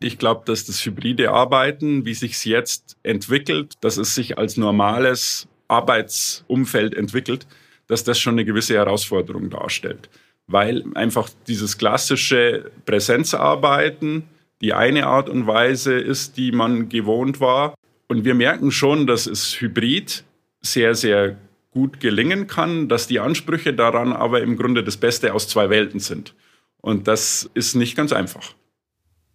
Ich 0.00 0.18
glaube, 0.18 0.42
dass 0.46 0.64
das 0.64 0.84
hybride 0.84 1.30
Arbeiten, 1.30 2.04
wie 2.04 2.14
sich 2.14 2.32
es 2.32 2.44
jetzt 2.44 2.96
entwickelt, 3.02 3.74
dass 3.80 3.96
es 3.96 4.14
sich 4.14 4.38
als 4.38 4.56
normales 4.56 5.48
Arbeitsumfeld 5.66 6.94
entwickelt, 6.94 7.46
dass 7.88 8.04
das 8.04 8.18
schon 8.18 8.34
eine 8.34 8.44
gewisse 8.44 8.74
Herausforderung 8.74 9.50
darstellt. 9.50 10.08
Weil 10.46 10.84
einfach 10.94 11.28
dieses 11.46 11.78
klassische 11.78 12.70
Präsenzarbeiten 12.86 14.24
die 14.60 14.74
eine 14.74 15.06
Art 15.06 15.28
und 15.28 15.46
Weise 15.46 15.94
ist, 15.94 16.36
die 16.36 16.52
man 16.52 16.88
gewohnt 16.88 17.40
war. 17.40 17.74
Und 18.08 18.24
wir 18.24 18.34
merken 18.34 18.70
schon, 18.70 19.06
dass 19.06 19.26
es 19.26 19.60
hybrid 19.60 20.24
sehr, 20.60 20.94
sehr 20.94 21.36
gut 21.70 22.00
gelingen 22.00 22.46
kann, 22.46 22.88
dass 22.88 23.06
die 23.06 23.20
Ansprüche 23.20 23.74
daran 23.74 24.12
aber 24.12 24.42
im 24.42 24.56
Grunde 24.56 24.82
das 24.82 24.96
Beste 24.96 25.34
aus 25.34 25.48
zwei 25.48 25.70
Welten 25.70 26.00
sind. 26.00 26.34
Und 26.80 27.06
das 27.06 27.48
ist 27.54 27.74
nicht 27.74 27.96
ganz 27.96 28.12
einfach. 28.12 28.54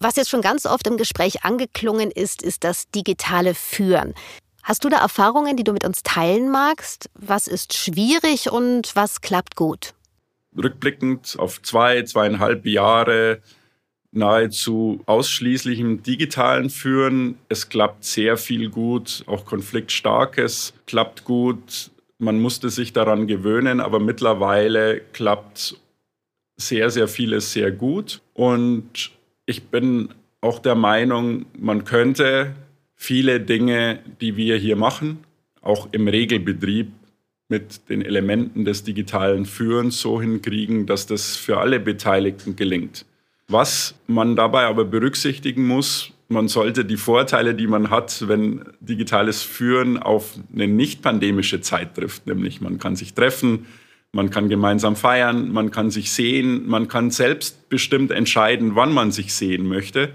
Was 0.03 0.17
jetzt 0.17 0.29
schon 0.29 0.41
ganz 0.41 0.65
oft 0.65 0.85
im 0.85 0.97
Gespräch 0.97 1.45
angeklungen 1.45 2.11
ist, 2.11 2.43
ist 2.43 2.65
das 2.65 2.89
digitale 2.89 3.53
Führen. 3.53 4.13
Hast 4.61 4.83
du 4.83 4.89
da 4.89 4.97
Erfahrungen, 4.97 5.55
die 5.55 5.63
du 5.63 5.71
mit 5.71 5.85
uns 5.85 6.03
teilen 6.03 6.51
magst? 6.51 7.09
Was 7.13 7.47
ist 7.47 7.73
schwierig 7.73 8.51
und 8.51 8.97
was 8.97 9.21
klappt 9.21 9.55
gut? 9.55 9.93
Rückblickend 10.61 11.37
auf 11.39 11.61
zwei, 11.61 12.03
zweieinhalb 12.03 12.65
Jahre 12.65 13.39
nahezu 14.11 15.01
ausschließlich 15.05 15.79
im 15.79 16.03
digitalen 16.03 16.69
Führen. 16.69 17.37
Es 17.47 17.69
klappt 17.69 18.03
sehr 18.03 18.35
viel 18.35 18.69
gut, 18.69 19.23
auch 19.27 19.45
konfliktstarkes 19.45 20.73
klappt 20.85 21.23
gut. 21.23 21.91
Man 22.17 22.41
musste 22.41 22.69
sich 22.69 22.91
daran 22.91 23.25
gewöhnen, 23.25 23.79
aber 23.79 24.01
mittlerweile 24.01 24.99
klappt 25.13 25.77
sehr, 26.57 26.89
sehr 26.89 27.07
vieles 27.07 27.53
sehr 27.53 27.71
gut. 27.71 28.21
Und 28.33 29.13
ich 29.45 29.63
bin 29.63 30.09
auch 30.41 30.59
der 30.59 30.75
Meinung, 30.75 31.45
man 31.57 31.85
könnte 31.85 32.55
viele 32.95 33.39
Dinge, 33.39 33.99
die 34.21 34.35
wir 34.37 34.57
hier 34.57 34.75
machen, 34.75 35.19
auch 35.61 35.87
im 35.91 36.07
Regelbetrieb 36.07 36.91
mit 37.49 37.89
den 37.89 38.01
Elementen 38.01 38.65
des 38.65 38.83
digitalen 38.83 39.45
Führens 39.45 39.99
so 40.01 40.21
hinkriegen, 40.21 40.85
dass 40.85 41.05
das 41.05 41.35
für 41.35 41.59
alle 41.59 41.79
Beteiligten 41.79 42.55
gelingt. 42.55 43.05
Was 43.47 43.95
man 44.07 44.35
dabei 44.35 44.63
aber 44.63 44.85
berücksichtigen 44.85 45.67
muss, 45.67 46.11
man 46.29 46.47
sollte 46.47 46.85
die 46.85 46.97
Vorteile, 46.97 47.53
die 47.53 47.67
man 47.67 47.89
hat, 47.89 48.27
wenn 48.27 48.63
digitales 48.79 49.43
Führen 49.43 49.97
auf 49.97 50.39
eine 50.53 50.67
nicht 50.67 51.01
pandemische 51.01 51.61
Zeit 51.61 51.95
trifft, 51.95 52.25
nämlich 52.25 52.61
man 52.61 52.79
kann 52.79 52.95
sich 52.95 53.13
treffen, 53.13 53.67
man 54.13 54.29
kann 54.29 54.47
gemeinsam 54.47 54.95
feiern, 54.95 55.51
man 55.51 55.71
kann 55.71 55.89
sich 55.89 56.11
sehen, 56.11 56.67
man 56.67 56.87
kann 56.87 57.09
selbstbestimmt 57.09 58.11
entscheiden, 58.11 58.75
wann 58.75 58.93
man 58.93 59.11
sich 59.11 59.33
sehen 59.33 59.67
möchte. 59.67 60.13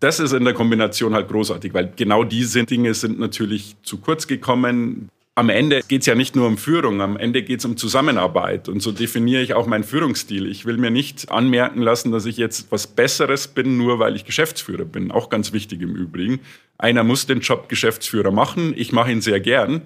Das 0.00 0.18
ist 0.18 0.32
in 0.32 0.44
der 0.44 0.54
Kombination 0.54 1.14
halt 1.14 1.28
großartig, 1.28 1.74
weil 1.74 1.92
genau 1.94 2.24
diese 2.24 2.64
Dinge 2.64 2.94
sind 2.94 3.18
natürlich 3.18 3.76
zu 3.82 3.98
kurz 3.98 4.26
gekommen. 4.26 5.08
Am 5.34 5.50
Ende 5.50 5.82
geht 5.86 6.00
es 6.00 6.06
ja 6.06 6.14
nicht 6.14 6.36
nur 6.36 6.46
um 6.46 6.56
Führung, 6.56 7.02
am 7.02 7.18
Ende 7.18 7.42
geht 7.42 7.58
es 7.58 7.66
um 7.66 7.76
Zusammenarbeit. 7.76 8.70
Und 8.70 8.80
so 8.80 8.92
definiere 8.92 9.42
ich 9.42 9.52
auch 9.52 9.66
meinen 9.66 9.84
Führungsstil. 9.84 10.46
Ich 10.46 10.64
will 10.64 10.78
mir 10.78 10.90
nicht 10.90 11.30
anmerken 11.30 11.82
lassen, 11.82 12.12
dass 12.12 12.24
ich 12.24 12.38
jetzt 12.38 12.72
was 12.72 12.86
Besseres 12.86 13.48
bin, 13.48 13.76
nur 13.76 13.98
weil 13.98 14.16
ich 14.16 14.24
Geschäftsführer 14.24 14.86
bin. 14.86 15.10
Auch 15.10 15.28
ganz 15.28 15.52
wichtig 15.52 15.82
im 15.82 15.94
Übrigen. 15.94 16.40
Einer 16.78 17.04
muss 17.04 17.26
den 17.26 17.40
Job 17.40 17.68
Geschäftsführer 17.68 18.30
machen. 18.30 18.72
Ich 18.74 18.92
mache 18.92 19.12
ihn 19.12 19.20
sehr 19.20 19.40
gern. 19.40 19.82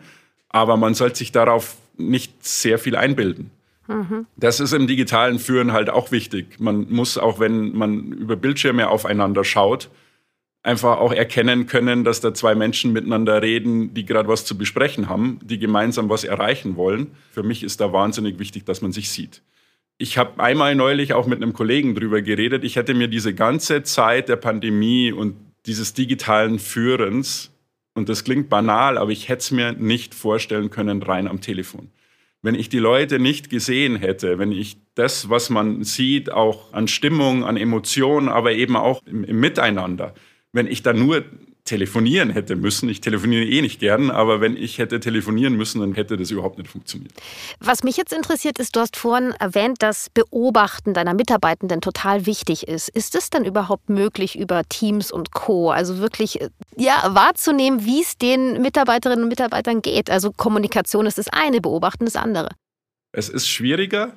Aber 0.50 0.76
man 0.76 0.94
sollte 0.94 1.16
sich 1.16 1.32
darauf 1.32 1.76
nicht 1.96 2.44
sehr 2.44 2.78
viel 2.78 2.96
einbilden. 2.96 3.50
Das 4.36 4.60
ist 4.60 4.72
im 4.72 4.86
digitalen 4.86 5.38
Führen 5.38 5.72
halt 5.72 5.90
auch 5.90 6.12
wichtig. 6.12 6.60
Man 6.60 6.86
muss 6.90 7.18
auch, 7.18 7.40
wenn 7.40 7.76
man 7.76 8.12
über 8.12 8.36
Bildschirme 8.36 8.88
aufeinander 8.88 9.42
schaut, 9.42 9.90
einfach 10.62 10.98
auch 10.98 11.12
erkennen 11.12 11.66
können, 11.66 12.04
dass 12.04 12.20
da 12.20 12.34
zwei 12.34 12.54
Menschen 12.54 12.92
miteinander 12.92 13.42
reden, 13.42 13.94
die 13.94 14.04
gerade 14.04 14.28
was 14.28 14.44
zu 14.44 14.56
besprechen 14.56 15.08
haben, 15.08 15.40
die 15.42 15.58
gemeinsam 15.58 16.08
was 16.08 16.22
erreichen 16.24 16.76
wollen. 16.76 17.08
Für 17.32 17.42
mich 17.42 17.62
ist 17.62 17.80
da 17.80 17.92
wahnsinnig 17.92 18.38
wichtig, 18.38 18.64
dass 18.64 18.82
man 18.82 18.92
sich 18.92 19.10
sieht. 19.10 19.42
Ich 19.98 20.18
habe 20.18 20.42
einmal 20.42 20.74
neulich 20.74 21.12
auch 21.12 21.26
mit 21.26 21.42
einem 21.42 21.52
Kollegen 21.52 21.94
drüber 21.94 22.22
geredet. 22.22 22.64
Ich 22.64 22.76
hätte 22.76 22.94
mir 22.94 23.08
diese 23.08 23.34
ganze 23.34 23.82
Zeit 23.82 24.28
der 24.28 24.36
Pandemie 24.36 25.12
und 25.12 25.34
dieses 25.66 25.94
digitalen 25.94 26.58
Führens 26.58 27.49
und 27.94 28.08
das 28.08 28.24
klingt 28.24 28.48
banal, 28.48 28.98
aber 28.98 29.10
ich 29.10 29.28
hätte 29.28 29.40
es 29.40 29.50
mir 29.50 29.72
nicht 29.72 30.14
vorstellen 30.14 30.70
können 30.70 31.02
rein 31.02 31.28
am 31.28 31.40
Telefon. 31.40 31.90
Wenn 32.42 32.54
ich 32.54 32.68
die 32.68 32.78
Leute 32.78 33.18
nicht 33.18 33.50
gesehen 33.50 33.96
hätte, 33.96 34.38
wenn 34.38 34.52
ich 34.52 34.78
das, 34.94 35.28
was 35.28 35.50
man 35.50 35.84
sieht, 35.84 36.32
auch 36.32 36.72
an 36.72 36.88
Stimmung, 36.88 37.44
an 37.44 37.56
Emotionen, 37.56 38.28
aber 38.28 38.52
eben 38.52 38.76
auch 38.76 39.02
im, 39.04 39.24
im 39.24 39.40
Miteinander, 39.40 40.14
wenn 40.52 40.66
ich 40.66 40.82
da 40.82 40.92
nur 40.92 41.24
telefonieren 41.64 42.30
hätte 42.30 42.56
müssen. 42.56 42.88
Ich 42.88 43.00
telefoniere 43.00 43.44
eh 43.44 43.62
nicht 43.62 43.80
gern, 43.80 44.10
aber 44.10 44.40
wenn 44.40 44.56
ich 44.56 44.78
hätte 44.78 45.00
telefonieren 45.00 45.54
müssen, 45.54 45.80
dann 45.80 45.94
hätte 45.94 46.16
das 46.16 46.30
überhaupt 46.30 46.58
nicht 46.58 46.70
funktioniert. 46.70 47.12
Was 47.60 47.82
mich 47.82 47.96
jetzt 47.96 48.12
interessiert 48.12 48.58
ist, 48.58 48.76
du 48.76 48.80
hast 48.80 48.96
vorhin 48.96 49.32
erwähnt, 49.38 49.82
dass 49.82 50.10
Beobachten 50.10 50.94
deiner 50.94 51.14
Mitarbeitenden 51.14 51.80
total 51.80 52.26
wichtig 52.26 52.66
ist. 52.66 52.88
Ist 52.88 53.14
es 53.14 53.30
dann 53.30 53.44
überhaupt 53.44 53.88
möglich 53.88 54.38
über 54.38 54.62
Teams 54.68 55.12
und 55.12 55.32
Co. 55.32 55.70
Also 55.70 55.98
wirklich 55.98 56.40
äh, 56.40 56.48
ja, 56.76 57.10
wahrzunehmen, 57.14 57.84
wie 57.84 58.00
es 58.00 58.16
den 58.16 58.60
Mitarbeiterinnen 58.62 59.24
und 59.24 59.28
Mitarbeitern 59.28 59.82
geht? 59.82 60.10
Also 60.10 60.32
Kommunikation 60.32 61.06
ist 61.06 61.18
das 61.18 61.28
eine, 61.28 61.60
Beobachten 61.60 62.04
das 62.04 62.16
andere. 62.16 62.50
Es 63.12 63.28
ist 63.28 63.48
schwieriger 63.48 64.12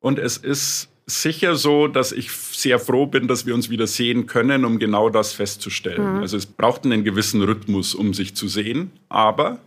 und 0.00 0.18
es 0.18 0.36
ist 0.36 0.88
sicher 1.06 1.56
so, 1.56 1.86
dass 1.86 2.12
ich 2.12 2.30
sehr 2.32 2.78
froh 2.78 3.06
bin, 3.06 3.28
dass 3.28 3.46
wir 3.46 3.54
uns 3.54 3.70
wieder 3.70 3.86
sehen 3.86 4.26
können, 4.26 4.64
um 4.64 4.78
genau 4.78 5.10
das 5.10 5.32
festzustellen. 5.32 6.16
Mhm. 6.16 6.20
Also 6.20 6.36
es 6.36 6.46
braucht 6.46 6.84
einen 6.84 7.04
gewissen 7.04 7.42
Rhythmus, 7.42 7.94
um 7.94 8.14
sich 8.14 8.34
zu 8.34 8.48
sehen. 8.48 8.90
Aber 9.08 9.58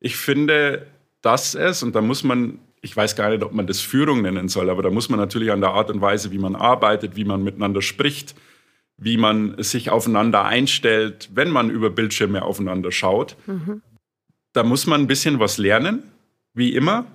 ich 0.00 0.16
finde, 0.16 0.86
dass 1.22 1.54
es, 1.54 1.82
und 1.82 1.94
da 1.94 2.00
muss 2.00 2.24
man, 2.24 2.58
ich 2.80 2.96
weiß 2.96 3.14
gar 3.14 3.30
nicht, 3.30 3.42
ob 3.42 3.52
man 3.52 3.66
das 3.66 3.80
Führung 3.80 4.22
nennen 4.22 4.48
soll, 4.48 4.70
aber 4.70 4.82
da 4.82 4.90
muss 4.90 5.08
man 5.08 5.20
natürlich 5.20 5.52
an 5.52 5.60
der 5.60 5.70
Art 5.70 5.90
und 5.90 6.00
Weise, 6.00 6.32
wie 6.32 6.38
man 6.38 6.56
arbeitet, 6.56 7.14
wie 7.14 7.24
man 7.24 7.44
miteinander 7.44 7.82
spricht, 7.82 8.34
wie 8.96 9.16
man 9.16 9.62
sich 9.62 9.90
aufeinander 9.90 10.44
einstellt, 10.44 11.30
wenn 11.34 11.50
man 11.50 11.70
über 11.70 11.90
Bildschirme 11.90 12.42
aufeinander 12.42 12.90
schaut. 12.90 13.36
Mhm. 13.46 13.82
Da 14.52 14.62
muss 14.64 14.86
man 14.86 15.02
ein 15.02 15.06
bisschen 15.06 15.38
was 15.38 15.58
lernen, 15.58 16.02
wie 16.54 16.74
immer. 16.74 17.06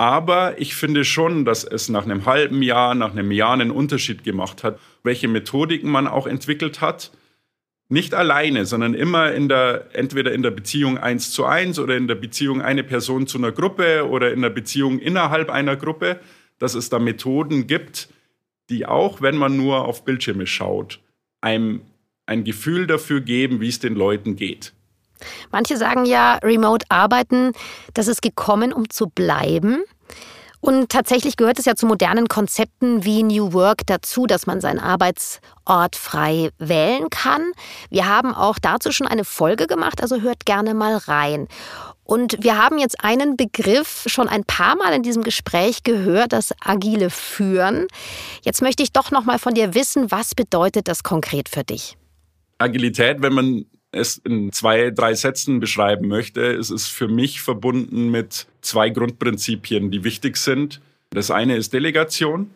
Aber 0.00 0.58
ich 0.58 0.76
finde 0.76 1.04
schon, 1.04 1.44
dass 1.44 1.62
es 1.62 1.90
nach 1.90 2.04
einem 2.06 2.24
halben 2.24 2.62
Jahr, 2.62 2.94
nach 2.94 3.10
einem 3.10 3.30
Jahr 3.30 3.52
einen 3.52 3.70
Unterschied 3.70 4.24
gemacht 4.24 4.64
hat, 4.64 4.80
welche 5.02 5.28
Methodiken 5.28 5.90
man 5.90 6.06
auch 6.06 6.26
entwickelt 6.26 6.80
hat. 6.80 7.10
Nicht 7.90 8.14
alleine, 8.14 8.64
sondern 8.64 8.94
immer 8.94 9.30
in 9.34 9.50
der, 9.50 9.90
entweder 9.92 10.32
in 10.32 10.42
der 10.42 10.52
Beziehung 10.52 10.96
eins 10.96 11.32
zu 11.32 11.44
eins 11.44 11.78
oder 11.78 11.98
in 11.98 12.08
der 12.08 12.14
Beziehung 12.14 12.62
eine 12.62 12.82
Person 12.82 13.26
zu 13.26 13.36
einer 13.36 13.52
Gruppe 13.52 14.08
oder 14.08 14.32
in 14.32 14.40
der 14.40 14.48
Beziehung 14.48 15.00
innerhalb 15.00 15.50
einer 15.50 15.76
Gruppe, 15.76 16.18
dass 16.58 16.74
es 16.74 16.88
da 16.88 16.98
Methoden 16.98 17.66
gibt, 17.66 18.08
die 18.70 18.86
auch, 18.86 19.20
wenn 19.20 19.36
man 19.36 19.58
nur 19.58 19.84
auf 19.84 20.06
Bildschirme 20.06 20.46
schaut, 20.46 20.98
einem 21.42 21.82
ein 22.24 22.44
Gefühl 22.44 22.86
dafür 22.86 23.20
geben, 23.20 23.60
wie 23.60 23.68
es 23.68 23.80
den 23.80 23.96
Leuten 23.96 24.36
geht. 24.36 24.72
Manche 25.50 25.76
sagen 25.76 26.04
ja, 26.04 26.36
Remote 26.42 26.86
Arbeiten, 26.88 27.52
das 27.94 28.08
ist 28.08 28.22
gekommen, 28.22 28.72
um 28.72 28.88
zu 28.90 29.08
bleiben. 29.08 29.82
Und 30.60 30.90
tatsächlich 30.90 31.36
gehört 31.36 31.58
es 31.58 31.64
ja 31.64 31.74
zu 31.74 31.86
modernen 31.86 32.28
Konzepten 32.28 33.02
wie 33.02 33.22
New 33.22 33.54
Work 33.54 33.86
dazu, 33.86 34.26
dass 34.26 34.46
man 34.46 34.60
seinen 34.60 34.78
Arbeitsort 34.78 35.96
frei 35.96 36.50
wählen 36.58 37.08
kann. 37.08 37.52
Wir 37.88 38.06
haben 38.06 38.34
auch 38.34 38.58
dazu 38.58 38.92
schon 38.92 39.06
eine 39.06 39.24
Folge 39.24 39.66
gemacht, 39.66 40.02
also 40.02 40.20
hört 40.20 40.44
gerne 40.44 40.74
mal 40.74 40.96
rein. 40.96 41.48
Und 42.04 42.42
wir 42.42 42.58
haben 42.58 42.76
jetzt 42.78 43.02
einen 43.02 43.36
Begriff 43.36 44.04
schon 44.06 44.28
ein 44.28 44.44
paar 44.44 44.76
Mal 44.76 44.92
in 44.92 45.02
diesem 45.02 45.22
Gespräch 45.22 45.82
gehört, 45.82 46.32
das 46.32 46.52
agile 46.60 47.08
Führen. 47.08 47.86
Jetzt 48.42 48.60
möchte 48.60 48.82
ich 48.82 48.92
doch 48.92 49.10
noch 49.10 49.24
mal 49.24 49.38
von 49.38 49.54
dir 49.54 49.74
wissen, 49.74 50.10
was 50.10 50.34
bedeutet 50.34 50.88
das 50.88 51.02
konkret 51.02 51.48
für 51.48 51.64
dich? 51.64 51.96
Agilität, 52.58 53.22
wenn 53.22 53.32
man 53.32 53.64
es 53.92 54.18
in 54.18 54.52
zwei, 54.52 54.90
drei 54.90 55.14
Sätzen 55.14 55.60
beschreiben 55.60 56.08
möchte, 56.08 56.40
ist 56.40 56.70
es 56.70 56.86
für 56.86 57.08
mich 57.08 57.40
verbunden 57.40 58.10
mit 58.10 58.46
zwei 58.60 58.90
Grundprinzipien, 58.90 59.90
die 59.90 60.04
wichtig 60.04 60.36
sind. 60.36 60.80
Das 61.10 61.30
eine 61.30 61.56
ist 61.56 61.72
Delegation. 61.72 62.50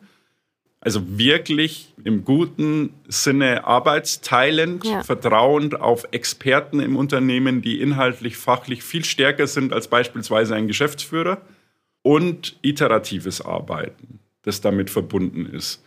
Also 0.81 1.19
wirklich 1.19 1.95
im 2.05 2.25
guten 2.25 2.93
Sinne 3.09 3.65
arbeitsteilend, 3.65 4.85
ja. 4.85 5.03
vertrauend 5.03 5.81
auf 5.81 6.07
Experten 6.11 6.79
im 6.79 6.97
Unternehmen, 6.97 7.63
die 7.63 7.81
inhaltlich, 7.81 8.37
fachlich 8.37 8.83
viel 8.83 9.03
stärker 9.03 9.47
sind 9.47 9.73
als 9.73 9.89
beispielsweise 9.89 10.55
ein 10.55 10.69
Geschäftsführer. 10.69 11.41
Und 12.03 12.59
iteratives 12.61 13.41
Arbeiten, 13.41 14.21
das 14.43 14.61
damit 14.61 14.91
verbunden 14.91 15.47
ist. 15.47 15.83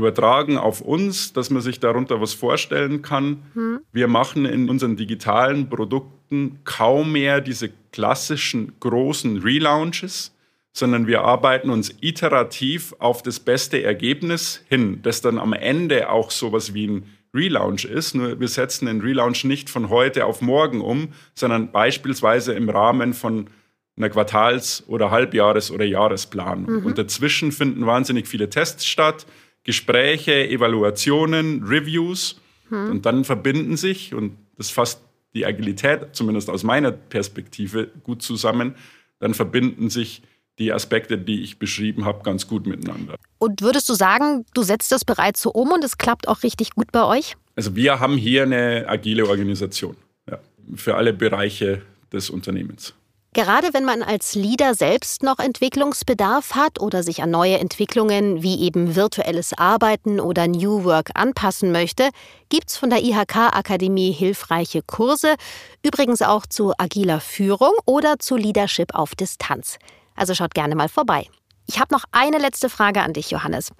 Übertragen 0.00 0.58
auf 0.58 0.80
uns, 0.80 1.32
dass 1.32 1.50
man 1.50 1.62
sich 1.62 1.78
darunter 1.78 2.20
was 2.20 2.32
vorstellen 2.32 3.02
kann. 3.02 3.42
Hm. 3.54 3.80
Wir 3.92 4.08
machen 4.08 4.46
in 4.46 4.68
unseren 4.68 4.96
digitalen 4.96 5.68
Produkten 5.68 6.58
kaum 6.64 7.12
mehr 7.12 7.40
diese 7.40 7.70
klassischen 7.92 8.72
großen 8.80 9.38
Relaunches, 9.38 10.34
sondern 10.72 11.06
wir 11.06 11.22
arbeiten 11.22 11.70
uns 11.70 11.94
iterativ 12.00 12.94
auf 12.98 13.22
das 13.22 13.40
beste 13.40 13.82
Ergebnis 13.82 14.64
hin, 14.68 15.00
das 15.02 15.20
dann 15.20 15.38
am 15.38 15.52
Ende 15.52 16.10
auch 16.10 16.30
sowas 16.30 16.74
wie 16.74 16.86
ein 16.86 17.04
Relaunch 17.34 17.84
ist. 17.84 18.14
Nur 18.14 18.40
wir 18.40 18.48
setzen 18.48 18.86
den 18.86 19.00
Relaunch 19.00 19.44
nicht 19.44 19.70
von 19.70 19.88
heute 19.88 20.26
auf 20.26 20.40
morgen 20.40 20.80
um, 20.80 21.08
sondern 21.34 21.70
beispielsweise 21.72 22.54
im 22.54 22.68
Rahmen 22.68 23.14
von 23.14 23.48
einer 23.96 24.10
Quartals- 24.10 24.84
oder 24.86 25.10
Halbjahres- 25.10 25.70
oder 25.70 25.84
Jahresplanung. 25.84 26.80
Mhm. 26.80 26.86
Und 26.86 26.98
dazwischen 26.98 27.52
finden 27.52 27.86
wahnsinnig 27.86 28.26
viele 28.26 28.48
Tests 28.48 28.86
statt, 28.86 29.26
Gespräche, 29.70 30.48
Evaluationen, 30.48 31.62
Reviews. 31.62 32.40
Mhm. 32.70 32.90
Und 32.90 33.06
dann 33.06 33.24
verbinden 33.24 33.76
sich, 33.76 34.12
und 34.12 34.36
das 34.56 34.68
fasst 34.68 35.00
die 35.32 35.46
Agilität, 35.46 36.08
zumindest 36.10 36.50
aus 36.50 36.64
meiner 36.64 36.90
Perspektive, 36.90 37.86
gut 38.02 38.20
zusammen, 38.20 38.74
dann 39.20 39.32
verbinden 39.32 39.88
sich 39.88 40.22
die 40.58 40.72
Aspekte, 40.72 41.18
die 41.18 41.42
ich 41.42 41.60
beschrieben 41.60 42.04
habe, 42.04 42.24
ganz 42.24 42.48
gut 42.48 42.66
miteinander. 42.66 43.14
Und 43.38 43.62
würdest 43.62 43.88
du 43.88 43.94
sagen, 43.94 44.44
du 44.54 44.64
setzt 44.64 44.90
das 44.90 45.04
bereits 45.04 45.40
so 45.40 45.52
um 45.52 45.70
und 45.70 45.84
es 45.84 45.98
klappt 45.98 46.26
auch 46.26 46.42
richtig 46.42 46.70
gut 46.74 46.90
bei 46.90 47.04
euch? 47.04 47.36
Also 47.54 47.76
wir 47.76 48.00
haben 48.00 48.16
hier 48.16 48.42
eine 48.42 48.86
agile 48.88 49.28
Organisation 49.28 49.94
ja, 50.28 50.40
für 50.74 50.96
alle 50.96 51.12
Bereiche 51.12 51.82
des 52.12 52.28
Unternehmens. 52.28 52.92
Gerade 53.32 53.72
wenn 53.72 53.84
man 53.84 54.02
als 54.02 54.34
Leader 54.34 54.74
selbst 54.74 55.22
noch 55.22 55.38
Entwicklungsbedarf 55.38 56.56
hat 56.56 56.80
oder 56.80 57.04
sich 57.04 57.22
an 57.22 57.30
neue 57.30 57.58
Entwicklungen 57.58 58.42
wie 58.42 58.60
eben 58.62 58.96
virtuelles 58.96 59.56
Arbeiten 59.56 60.18
oder 60.18 60.48
New 60.48 60.82
Work 60.82 61.10
anpassen 61.14 61.70
möchte, 61.70 62.08
gibt 62.48 62.70
es 62.70 62.76
von 62.76 62.90
der 62.90 63.04
IHK 63.04 63.36
Akademie 63.52 64.10
hilfreiche 64.10 64.82
Kurse, 64.82 65.36
übrigens 65.84 66.22
auch 66.22 66.44
zu 66.44 66.72
agiler 66.76 67.20
Führung 67.20 67.72
oder 67.86 68.18
zu 68.18 68.34
Leadership 68.34 68.96
auf 68.96 69.14
Distanz. 69.14 69.78
Also 70.16 70.34
schaut 70.34 70.54
gerne 70.54 70.74
mal 70.74 70.88
vorbei. 70.88 71.28
Ich 71.68 71.78
habe 71.78 71.94
noch 71.94 72.02
eine 72.10 72.38
letzte 72.38 72.68
Frage 72.68 73.00
an 73.00 73.12
dich, 73.12 73.30
Johannes. 73.30 73.70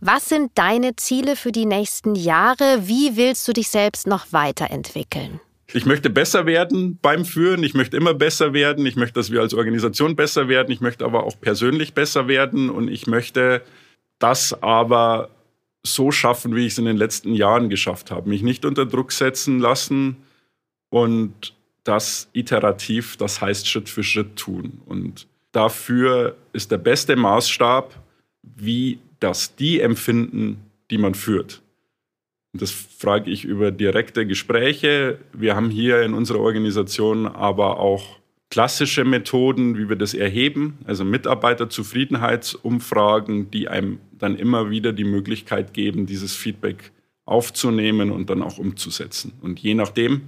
Was 0.00 0.28
sind 0.28 0.50
deine 0.56 0.96
Ziele 0.96 1.36
für 1.36 1.52
die 1.52 1.66
nächsten 1.66 2.16
Jahre? 2.16 2.88
Wie 2.88 3.16
willst 3.16 3.46
du 3.46 3.52
dich 3.52 3.68
selbst 3.68 4.08
noch 4.08 4.32
weiterentwickeln? 4.32 5.40
Ich 5.72 5.84
möchte 5.84 6.08
besser 6.08 6.46
werden 6.46 6.98
beim 7.02 7.24
Führen. 7.24 7.62
Ich 7.62 7.74
möchte 7.74 7.96
immer 7.96 8.14
besser 8.14 8.54
werden. 8.54 8.86
Ich 8.86 8.96
möchte, 8.96 9.14
dass 9.14 9.30
wir 9.30 9.42
als 9.42 9.52
Organisation 9.52 10.16
besser 10.16 10.48
werden. 10.48 10.72
Ich 10.72 10.80
möchte 10.80 11.04
aber 11.04 11.24
auch 11.24 11.38
persönlich 11.38 11.92
besser 11.92 12.26
werden. 12.26 12.70
Und 12.70 12.88
ich 12.88 13.06
möchte 13.06 13.62
das 14.18 14.62
aber 14.62 15.28
so 15.82 16.10
schaffen, 16.10 16.56
wie 16.56 16.66
ich 16.66 16.72
es 16.72 16.78
in 16.78 16.86
den 16.86 16.96
letzten 16.96 17.34
Jahren 17.34 17.68
geschafft 17.68 18.10
habe. 18.10 18.28
Mich 18.28 18.42
nicht 18.42 18.64
unter 18.64 18.86
Druck 18.86 19.12
setzen 19.12 19.58
lassen 19.58 20.16
und 20.90 21.54
das 21.84 22.28
iterativ, 22.32 23.16
das 23.16 23.40
heißt 23.40 23.68
Schritt 23.68 23.88
für 23.88 24.02
Schritt 24.02 24.36
tun. 24.36 24.80
Und 24.86 25.26
dafür 25.52 26.36
ist 26.52 26.70
der 26.70 26.78
beste 26.78 27.16
Maßstab, 27.16 27.94
wie 28.42 28.98
das 29.20 29.54
die 29.54 29.80
empfinden, 29.80 30.62
die 30.90 30.98
man 30.98 31.14
führt. 31.14 31.62
Das 32.52 32.70
frage 32.70 33.30
ich 33.30 33.44
über 33.44 33.70
direkte 33.70 34.26
Gespräche. 34.26 35.18
Wir 35.32 35.54
haben 35.54 35.70
hier 35.70 36.02
in 36.02 36.14
unserer 36.14 36.40
Organisation 36.40 37.26
aber 37.26 37.78
auch 37.78 38.18
klassische 38.50 39.04
Methoden, 39.04 39.76
wie 39.76 39.90
wir 39.90 39.96
das 39.96 40.14
erheben, 40.14 40.78
also 40.84 41.04
Mitarbeiterzufriedenheitsumfragen, 41.04 43.50
die 43.50 43.68
einem 43.68 43.98
dann 44.12 44.36
immer 44.36 44.70
wieder 44.70 44.94
die 44.94 45.04
Möglichkeit 45.04 45.74
geben, 45.74 46.06
dieses 46.06 46.34
Feedback 46.34 46.90
aufzunehmen 47.26 48.10
und 48.10 48.30
dann 48.30 48.42
auch 48.42 48.56
umzusetzen. 48.56 49.34
Und 49.42 49.60
je 49.60 49.74
nachdem, 49.74 50.22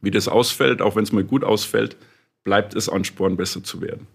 wie 0.00 0.10
das 0.10 0.26
ausfällt, 0.26 0.80
auch 0.80 0.96
wenn 0.96 1.04
es 1.04 1.12
mal 1.12 1.24
gut 1.24 1.44
ausfällt, 1.44 1.98
bleibt 2.44 2.74
es 2.74 2.88
Ansporn, 2.88 3.36
besser 3.36 3.62
zu 3.62 3.82
werden. 3.82 4.06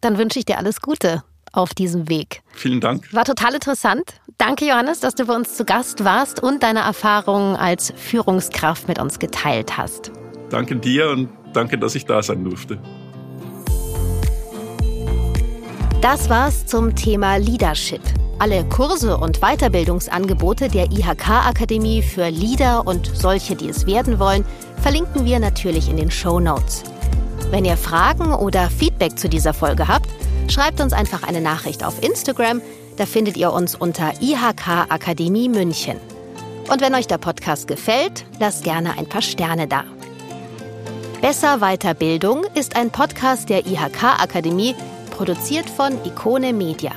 Dann 0.00 0.18
wünsche 0.18 0.40
ich 0.40 0.44
dir 0.44 0.58
alles 0.58 0.80
Gute 0.80 1.22
auf 1.56 1.74
diesem 1.74 2.08
Weg. 2.08 2.42
Vielen 2.52 2.80
Dank. 2.80 3.12
War 3.12 3.24
total 3.24 3.54
interessant. 3.54 4.02
Danke, 4.38 4.66
Johannes, 4.66 5.00
dass 5.00 5.14
du 5.14 5.26
bei 5.26 5.34
uns 5.34 5.56
zu 5.56 5.64
Gast 5.64 6.04
warst 6.04 6.42
und 6.42 6.62
deine 6.62 6.80
Erfahrungen 6.80 7.56
als 7.56 7.92
Führungskraft 7.96 8.88
mit 8.88 8.98
uns 8.98 9.18
geteilt 9.18 9.76
hast. 9.76 10.10
Danke 10.50 10.76
dir 10.76 11.10
und 11.10 11.28
danke, 11.52 11.78
dass 11.78 11.94
ich 11.94 12.04
da 12.04 12.22
sein 12.22 12.44
durfte. 12.44 12.78
Das 16.00 16.28
war's 16.28 16.66
zum 16.66 16.94
Thema 16.94 17.36
Leadership. 17.36 18.02
Alle 18.38 18.64
Kurse 18.68 19.16
und 19.16 19.40
Weiterbildungsangebote 19.40 20.68
der 20.68 20.90
IHK-Akademie 20.90 22.02
für 22.02 22.28
Leader 22.28 22.86
und 22.86 23.06
solche, 23.14 23.54
die 23.54 23.68
es 23.68 23.86
werden 23.86 24.18
wollen, 24.18 24.44
verlinken 24.82 25.24
wir 25.24 25.38
natürlich 25.38 25.88
in 25.88 25.96
den 25.96 26.10
Show 26.10 26.40
Notes. 26.40 26.82
Wenn 27.50 27.64
ihr 27.64 27.76
Fragen 27.76 28.34
oder 28.34 28.68
Feedback 28.68 29.18
zu 29.18 29.28
dieser 29.28 29.54
Folge 29.54 29.88
habt, 29.88 30.08
schreibt 30.52 30.80
uns 30.80 30.92
einfach 30.92 31.22
eine 31.22 31.40
Nachricht 31.40 31.84
auf 31.84 32.02
Instagram. 32.02 32.60
Da 32.96 33.06
findet 33.06 33.36
ihr 33.36 33.52
uns 33.52 33.74
unter 33.74 34.12
IHK 34.20 34.86
Akademie 34.88 35.48
München. 35.48 35.98
Und 36.70 36.80
wenn 36.80 36.94
euch 36.94 37.06
der 37.06 37.18
Podcast 37.18 37.68
gefällt, 37.68 38.24
lasst 38.38 38.64
gerne 38.64 38.96
ein 38.98 39.08
paar 39.08 39.22
Sterne 39.22 39.66
da. 39.66 39.84
Besser 41.20 41.58
Weiterbildung 41.58 42.44
ist 42.54 42.76
ein 42.76 42.90
Podcast 42.90 43.48
der 43.48 43.66
IHK 43.66 44.20
Akademie, 44.20 44.74
produziert 45.10 45.68
von 45.68 45.92
Ikone 46.04 46.52
Media. 46.52 46.92